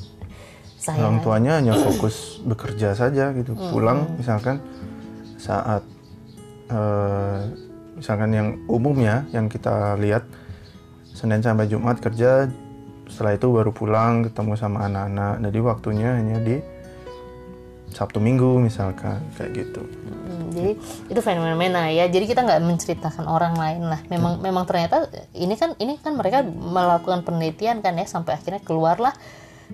saya 0.81 1.05
orang 1.05 1.21
tuanya 1.21 1.53
hanya 1.61 1.75
fokus 1.77 2.17
bekerja 2.51 2.95
saja 2.95 3.35
gitu. 3.35 3.53
Pulang 3.59 4.17
misalkan 4.17 4.63
saat 5.37 5.83
eh, 6.71 7.41
misalkan 8.01 8.31
yang 8.33 8.49
umum 8.65 8.97
ya 8.97 9.29
yang 9.37 9.53
kita 9.53 10.01
lihat 10.01 10.25
Senin 11.21 11.45
sampai 11.45 11.69
Jumat 11.69 12.01
kerja 12.01 12.49
setelah 13.05 13.37
itu 13.37 13.53
baru 13.53 13.77
pulang 13.77 14.25
ketemu 14.25 14.57
sama 14.57 14.89
anak-anak. 14.89 15.45
Jadi 15.45 15.59
waktunya 15.61 16.17
hanya 16.17 16.41
di 16.41 16.57
Sabtu 17.93 18.23
Minggu 18.23 18.57
misalkan 18.57 19.21
kayak 19.37 19.51
gitu. 19.53 19.83
Hmm, 19.85 20.49
jadi 20.55 20.73
itu 21.13 21.21
fenomena 21.21 21.93
ya. 21.93 22.09
Jadi 22.09 22.25
kita 22.25 22.41
nggak 22.41 22.65
menceritakan 22.65 23.29
orang 23.29 23.53
lain 23.53 23.83
lah. 23.85 24.01
Memang 24.09 24.41
memang 24.41 24.65
ternyata 24.65 25.13
ini 25.37 25.61
kan 25.61 25.77
ini 25.77 26.01
kan 26.01 26.17
mereka 26.17 26.41
melakukan 26.47 27.21
penelitian 27.21 27.85
kan 27.85 28.01
ya 28.01 28.09
sampai 28.09 28.41
akhirnya 28.41 28.65
keluarlah 28.65 29.13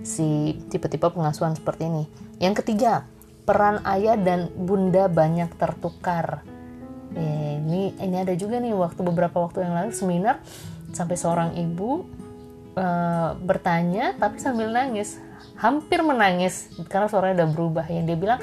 si 0.03 0.59
tipe-tipe 0.67 1.07
pengasuhan 1.07 1.55
seperti 1.55 1.87
ini. 1.87 2.03
Yang 2.43 2.65
ketiga 2.65 3.07
peran 3.47 3.79
ayah 3.87 4.19
dan 4.19 4.51
bunda 4.51 5.07
banyak 5.07 5.53
tertukar. 5.55 6.43
Eh, 7.15 7.63
ini 7.63 7.95
ini 8.01 8.17
ada 8.19 8.35
juga 8.35 8.59
nih 8.59 8.75
waktu 8.75 8.99
beberapa 8.99 9.39
waktu 9.39 9.63
yang 9.63 9.73
lalu 9.77 9.95
seminar 9.95 10.43
sampai 10.93 11.15
seorang 11.15 11.49
ibu 11.55 12.05
eh, 12.75 13.29
bertanya 13.39 14.13
tapi 14.15 14.37
sambil 14.39 14.71
nangis. 14.71 15.19
Hampir 15.57 16.05
menangis 16.05 16.69
karena 16.85 17.09
suaranya 17.09 17.41
udah 17.41 17.49
berubah 17.49 17.85
yang 17.89 18.05
dia 18.05 18.13
bilang 18.13 18.39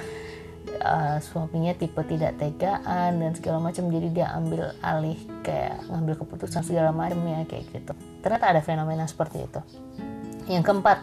eh, 0.66 1.16
suaminya 1.22 1.70
tipe 1.78 2.02
tidak 2.10 2.34
tegaan 2.42 3.22
dan 3.22 3.32
segala 3.38 3.62
macam. 3.62 3.86
Jadi 3.86 4.08
dia 4.10 4.34
ambil 4.34 4.74
alih 4.82 5.18
kayak 5.46 5.86
ngambil 5.90 6.14
keputusan 6.26 6.66
segala 6.66 6.90
macam 6.90 7.22
ya 7.22 7.46
kayak 7.46 7.70
gitu. 7.70 7.92
Ternyata 8.18 8.44
ada 8.50 8.60
fenomena 8.66 9.06
seperti 9.06 9.46
itu. 9.46 9.60
Yang 10.50 10.64
keempat 10.66 10.98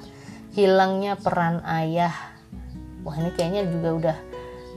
hilangnya 0.51 1.15
peran 1.15 1.63
ayah. 1.63 2.11
Wah 3.07 3.15
ini 3.17 3.31
kayaknya 3.33 3.65
juga 3.71 3.89
udah 3.97 4.17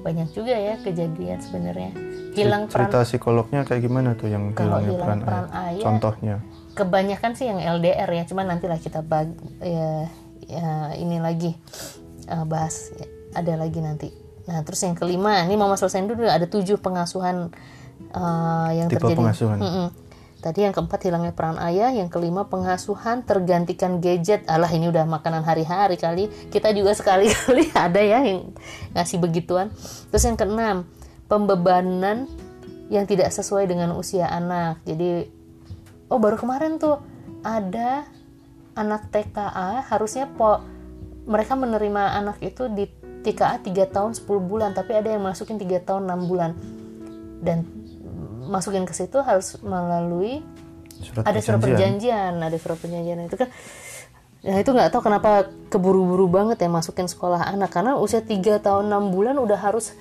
banyak 0.07 0.29
juga 0.33 0.55
ya 0.55 0.79
kejadian 0.81 1.43
sebenarnya. 1.43 1.91
Hilang 2.35 2.67
peran 2.71 2.89
cerita 2.91 2.99
psikolognya 3.07 3.63
kayak 3.67 3.83
gimana 3.85 4.15
tuh 4.15 4.31
yang 4.31 4.55
Kalau 4.55 4.79
hilangnya 4.79 4.91
hilang 4.91 5.03
peran, 5.03 5.19
peran 5.23 5.47
ayah? 5.51 5.63
ayah- 5.71 5.85
contohnya 5.85 6.37
kebanyakan 6.75 7.39
sih 7.39 7.47
yang 7.47 7.63
LDR 7.63 8.11
ya 8.11 8.27
cuman 8.27 8.51
nantilah 8.51 8.83
kita 8.83 9.01
bag 9.01 9.31
ya, 9.63 10.11
ya 10.45 10.69
ini 10.99 11.23
lagi 11.23 11.55
eh, 12.29 12.45
bahas 12.45 12.91
Ya, 12.99 13.07
ada 13.35 13.55
lagi 13.59 13.79
nanti. 13.79 14.11
Nah 14.45 14.61
terus 14.67 14.83
yang 14.85 14.99
kelima 14.99 15.43
ini 15.47 15.55
mama 15.57 15.79
selesaiin 15.79 16.11
dulu 16.11 16.27
ada 16.27 16.45
tujuh 16.45 16.83
pengasuhan 16.83 17.55
eh, 18.13 18.71
yang 18.83 18.89
Tipe 18.91 19.01
terjadi. 19.01 19.19
pengasuhan. 19.23 19.59
Mm-mm. 19.63 19.89
tadi 20.45 20.61
yang 20.61 20.77
keempat 20.77 21.09
hilangnya 21.09 21.33
peran 21.33 21.57
ayah 21.57 21.89
yang 21.89 22.13
kelima 22.13 22.45
pengasuhan 22.53 23.25
tergantikan 23.25 24.05
gadget. 24.05 24.45
Alah 24.45 24.69
ini 24.69 24.93
udah 24.93 25.09
makanan 25.09 25.41
hari-hari 25.41 25.97
kali 25.97 26.29
kita 26.53 26.69
juga 26.77 26.93
sekali-kali 26.93 27.73
ada 27.89 27.97
ya 27.97 28.21
yang 28.21 28.53
ngasih 28.93 29.25
begituan. 29.25 29.73
Terus 30.13 30.25
yang 30.29 30.37
keenam 30.37 30.85
pembebanan 31.33 32.29
yang 32.93 33.09
tidak 33.09 33.33
sesuai 33.33 33.65
dengan 33.65 33.97
usia 33.97 34.29
anak. 34.29 34.85
Jadi 34.85 35.33
oh 36.15 36.23
baru 36.23 36.39
kemarin 36.39 36.79
tuh. 36.79 37.03
Ada 37.43 38.07
anak 38.79 39.11
TKA 39.11 39.85
harusnya 39.91 40.31
po 40.31 40.63
mereka 41.27 41.59
menerima 41.59 42.23
anak 42.23 42.39
itu 42.41 42.71
di 42.71 42.87
TKA 43.25 43.61
3 43.61 43.91
tahun 43.91 44.13
10 44.15 44.25
bulan 44.45 44.71
tapi 44.77 44.95
ada 44.95 45.11
yang 45.11 45.25
masukin 45.27 45.59
3 45.59 45.83
tahun 45.83 46.07
6 46.07 46.31
bulan. 46.31 46.55
Dan 47.43 47.67
masukin 48.47 48.87
ke 48.87 48.95
situ 48.95 49.19
harus 49.21 49.59
melalui 49.61 50.41
surat 51.03 51.27
ada 51.27 51.41
surat 51.43 51.59
perjanjian. 51.59 52.39
ada 52.39 52.57
surat 52.57 52.79
perjanjian. 52.79 53.19
Itu 53.27 53.37
kan 53.37 53.51
Nah 54.45 54.61
itu 54.61 54.77
nggak 54.77 54.93
tahu 54.93 55.09
kenapa 55.09 55.49
keburu-buru 55.73 56.29
banget 56.29 56.61
ya 56.61 56.69
masukin 56.69 57.09
sekolah 57.09 57.49
anak 57.49 57.73
karena 57.73 57.97
usia 57.97 58.21
3 58.21 58.61
tahun 58.61 58.93
6 58.93 59.09
bulan 59.09 59.41
udah 59.41 59.57
harus 59.57 59.97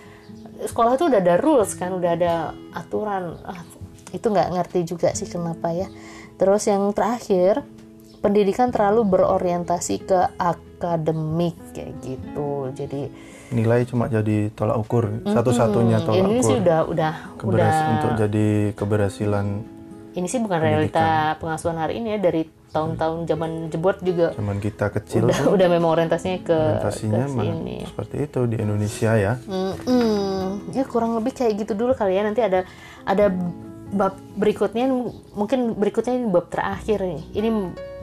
sekolah 0.67 0.99
itu 0.99 1.07
udah 1.07 1.19
ada 1.23 1.35
rules 1.39 1.71
kan 1.79 1.95
udah 1.95 2.11
ada 2.11 2.33
aturan. 2.75 3.39
Ah, 3.47 3.63
itu 4.13 4.25
nggak 4.29 4.53
ngerti 4.53 4.79
juga 4.85 5.09
sih 5.11 5.25
kenapa 5.25 5.73
ya. 5.73 5.89
Terus 6.37 6.63
yang 6.69 6.93
terakhir 6.93 7.65
pendidikan 8.21 8.71
terlalu 8.71 9.03
berorientasi 9.03 10.07
ke 10.07 10.19
akademik 10.39 11.57
kayak 11.75 11.93
gitu. 11.99 12.71
Jadi 12.71 13.09
nilai 13.53 13.85
cuma 13.85 14.09
jadi 14.09 14.49
tolak 14.53 14.81
ukur 14.81 15.21
satu-satunya 15.27 16.01
tolak 16.01 16.25
ini 16.25 16.39
ukur. 16.39 16.47
sih 16.47 16.55
udah 16.57 16.79
udah 16.89 17.13
Keberas- 17.37 17.69
udah 17.69 17.91
untuk 17.93 18.11
jadi 18.17 18.47
keberhasilan 18.73 19.45
ini 20.13 20.27
sih 20.29 20.37
bukan 20.41 20.61
realita 20.61 21.37
pengasuhan 21.41 21.77
hari 21.77 21.97
ini 21.97 22.17
ya 22.17 22.19
dari 22.21 22.45
tahun-tahun 22.73 23.29
zaman 23.29 23.51
jebot 23.69 23.97
juga. 24.01 24.33
Zaman 24.33 24.57
kita 24.57 24.89
kecil 24.89 25.29
udah 25.29 25.41
udah 25.53 25.67
memang 25.69 25.89
orientasinya 25.93 26.39
ke 26.41 26.53
orientasinya 26.53 27.25
ke 27.25 27.33
sini. 27.33 27.77
seperti 27.85 28.15
itu 28.25 28.39
di 28.49 28.55
Indonesia 28.57 29.11
ya. 29.13 29.33
Mm-mm. 29.45 30.73
ya 30.73 30.83
kurang 30.89 31.13
lebih 31.17 31.33
kayak 31.37 31.65
gitu 31.65 31.73
dulu 31.77 31.93
kali 31.93 32.17
ya. 32.17 32.25
Nanti 32.25 32.41
ada 32.41 32.65
ada 33.05 33.25
bab 33.93 34.17
berikutnya 34.33 34.89
mungkin 35.37 35.77
berikutnya 35.77 36.17
ini 36.17 36.27
bab 36.27 36.49
terakhir 36.49 37.05
nih. 37.05 37.23
Ini 37.37 37.49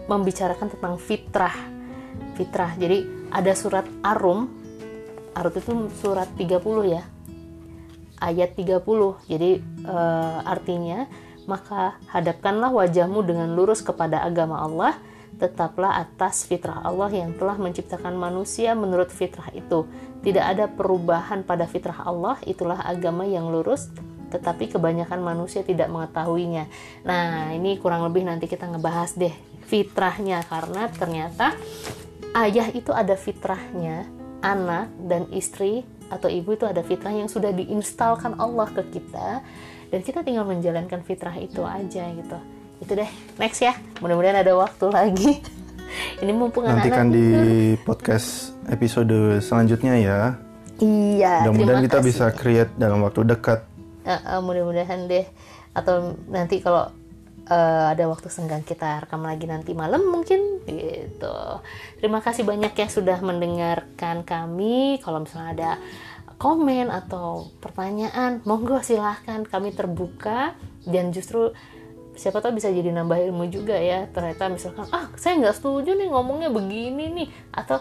membicarakan 0.07 0.71
tentang 0.71 0.95
fitrah. 0.97 1.55
Fitrah. 2.39 2.73
Jadi 2.79 3.29
ada 3.35 3.53
surat 3.59 3.85
arum 4.07 4.49
arum 5.35 5.53
itu 5.55 5.73
surat 5.99 6.31
30 6.39 6.95
ya. 6.95 7.03
Ayat 8.21 8.55
30 8.55 8.85
jadi 9.27 9.51
eh, 9.65 10.39
artinya 10.45 11.09
maka 11.49 11.99
hadapkanlah 12.13 12.71
wajahmu 12.71 13.27
dengan 13.27 13.51
lurus 13.59 13.83
kepada 13.83 14.23
agama 14.23 14.63
Allah. 14.63 14.95
Tetaplah 15.41 16.05
atas 16.05 16.45
fitrah 16.45 16.85
Allah 16.85 17.09
yang 17.09 17.33
telah 17.33 17.57
menciptakan 17.57 18.13
manusia 18.13 18.77
menurut 18.77 19.09
fitrah 19.09 19.49
itu. 19.57 19.89
Tidak 20.21 20.45
ada 20.45 20.69
perubahan 20.69 21.41
pada 21.49 21.65
fitrah 21.65 21.97
Allah. 22.05 22.37
Itulah 22.45 22.85
agama 22.85 23.25
yang 23.25 23.49
lurus 23.49 23.89
tetapi 24.31 24.71
kebanyakan 24.71 25.21
manusia 25.21 25.67
tidak 25.67 25.91
mengetahuinya. 25.91 26.71
Nah 27.05 27.51
ini 27.53 27.77
kurang 27.83 28.07
lebih 28.07 28.25
nanti 28.25 28.47
kita 28.47 28.71
ngebahas 28.71 29.19
deh 29.19 29.35
fitrahnya. 29.67 30.47
Karena 30.47 30.87
ternyata 30.89 31.55
ayah 32.39 32.71
itu 32.71 32.95
ada 32.95 33.19
fitrahnya 33.19 34.07
anak 34.41 34.89
dan 35.05 35.29
istri 35.35 35.85
atau 36.09 36.27
ibu 36.27 36.57
itu 36.57 36.65
ada 36.67 36.81
fitrah 36.81 37.13
yang 37.13 37.29
sudah 37.29 37.51
diinstalkan 37.53 38.39
Allah 38.39 38.71
ke 38.71 38.87
kita. 38.95 39.43
Dan 39.91 40.07
kita 40.07 40.23
tinggal 40.23 40.47
menjalankan 40.47 41.03
fitrah 41.03 41.35
itu 41.35 41.67
aja 41.67 42.07
gitu. 42.15 42.39
Itu 42.79 42.95
deh. 42.95 43.11
Next 43.37 43.61
ya. 43.61 43.75
Mudah-mudahan 43.99 44.47
ada 44.47 44.55
waktu 44.55 44.87
lagi. 44.89 45.33
Ini 46.23 46.31
mumpung 46.31 46.63
nantikan 46.63 47.11
anak-anak 47.11 47.15
di 47.19 47.27
tidur. 47.27 47.83
podcast 47.83 48.55
episode 48.71 49.43
selanjutnya 49.43 49.95
ya. 49.99 50.21
Iya 50.81 51.45
mudah-mudahan 51.45 51.85
kita 51.85 52.01
bisa 52.01 52.25
create 52.33 52.73
dalam 52.81 53.05
waktu 53.05 53.29
dekat 53.29 53.69
Uh, 54.11 54.19
uh, 54.27 54.41
mudah-mudahan 54.43 55.07
deh. 55.07 55.23
Atau 55.71 56.19
nanti 56.27 56.59
kalau 56.59 56.91
uh, 57.47 57.87
ada 57.95 58.11
waktu 58.11 58.27
senggang 58.27 58.67
kita 58.67 59.07
rekam 59.07 59.23
lagi 59.23 59.47
nanti 59.47 59.71
malam 59.71 60.03
mungkin 60.03 60.67
gitu. 60.67 61.39
Terima 62.03 62.19
kasih 62.19 62.43
banyak 62.43 62.75
ya 62.75 62.89
sudah 62.91 63.23
mendengarkan 63.23 64.27
kami. 64.27 64.99
Kalau 64.99 65.23
misalnya 65.23 65.51
ada 65.55 65.73
komen 66.43 66.91
atau 66.91 67.55
pertanyaan 67.63 68.43
monggo 68.43 68.83
silahkan 68.83 69.47
kami 69.47 69.71
terbuka. 69.71 70.59
Dan 70.83 71.15
justru 71.15 71.55
siapa 72.19 72.43
tahu 72.43 72.59
bisa 72.59 72.67
jadi 72.67 72.91
nambah 72.91 73.31
ilmu 73.31 73.47
juga 73.47 73.79
ya. 73.79 74.11
Ternyata 74.11 74.51
misalkan 74.51 74.91
ah 74.91 75.07
saya 75.15 75.39
nggak 75.39 75.55
setuju 75.55 75.95
nih 75.95 76.11
ngomongnya 76.11 76.51
begini 76.51 77.15
nih. 77.15 77.29
Atau 77.55 77.79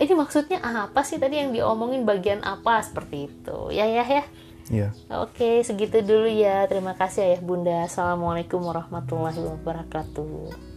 ini 0.00 0.12
maksudnya 0.16 0.60
apa 0.64 1.04
sih 1.04 1.20
tadi 1.20 1.36
yang 1.36 1.52
diomongin? 1.52 2.08
Bagian 2.08 2.40
apa? 2.40 2.80
Seperti 2.80 3.28
itu. 3.28 3.68
Ya 3.72 3.84
ya 3.84 4.04
ya 4.08 4.24
ya 4.70 4.90
Oke, 5.22 5.62
segitu 5.62 6.02
dulu 6.02 6.26
ya. 6.26 6.66
Terima 6.66 6.92
kasih 6.98 7.22
Ayah 7.22 7.42
Bunda. 7.42 7.86
Assalamualaikum 7.86 8.58
warahmatullahi 8.58 9.38
wabarakatuh. 9.38 10.75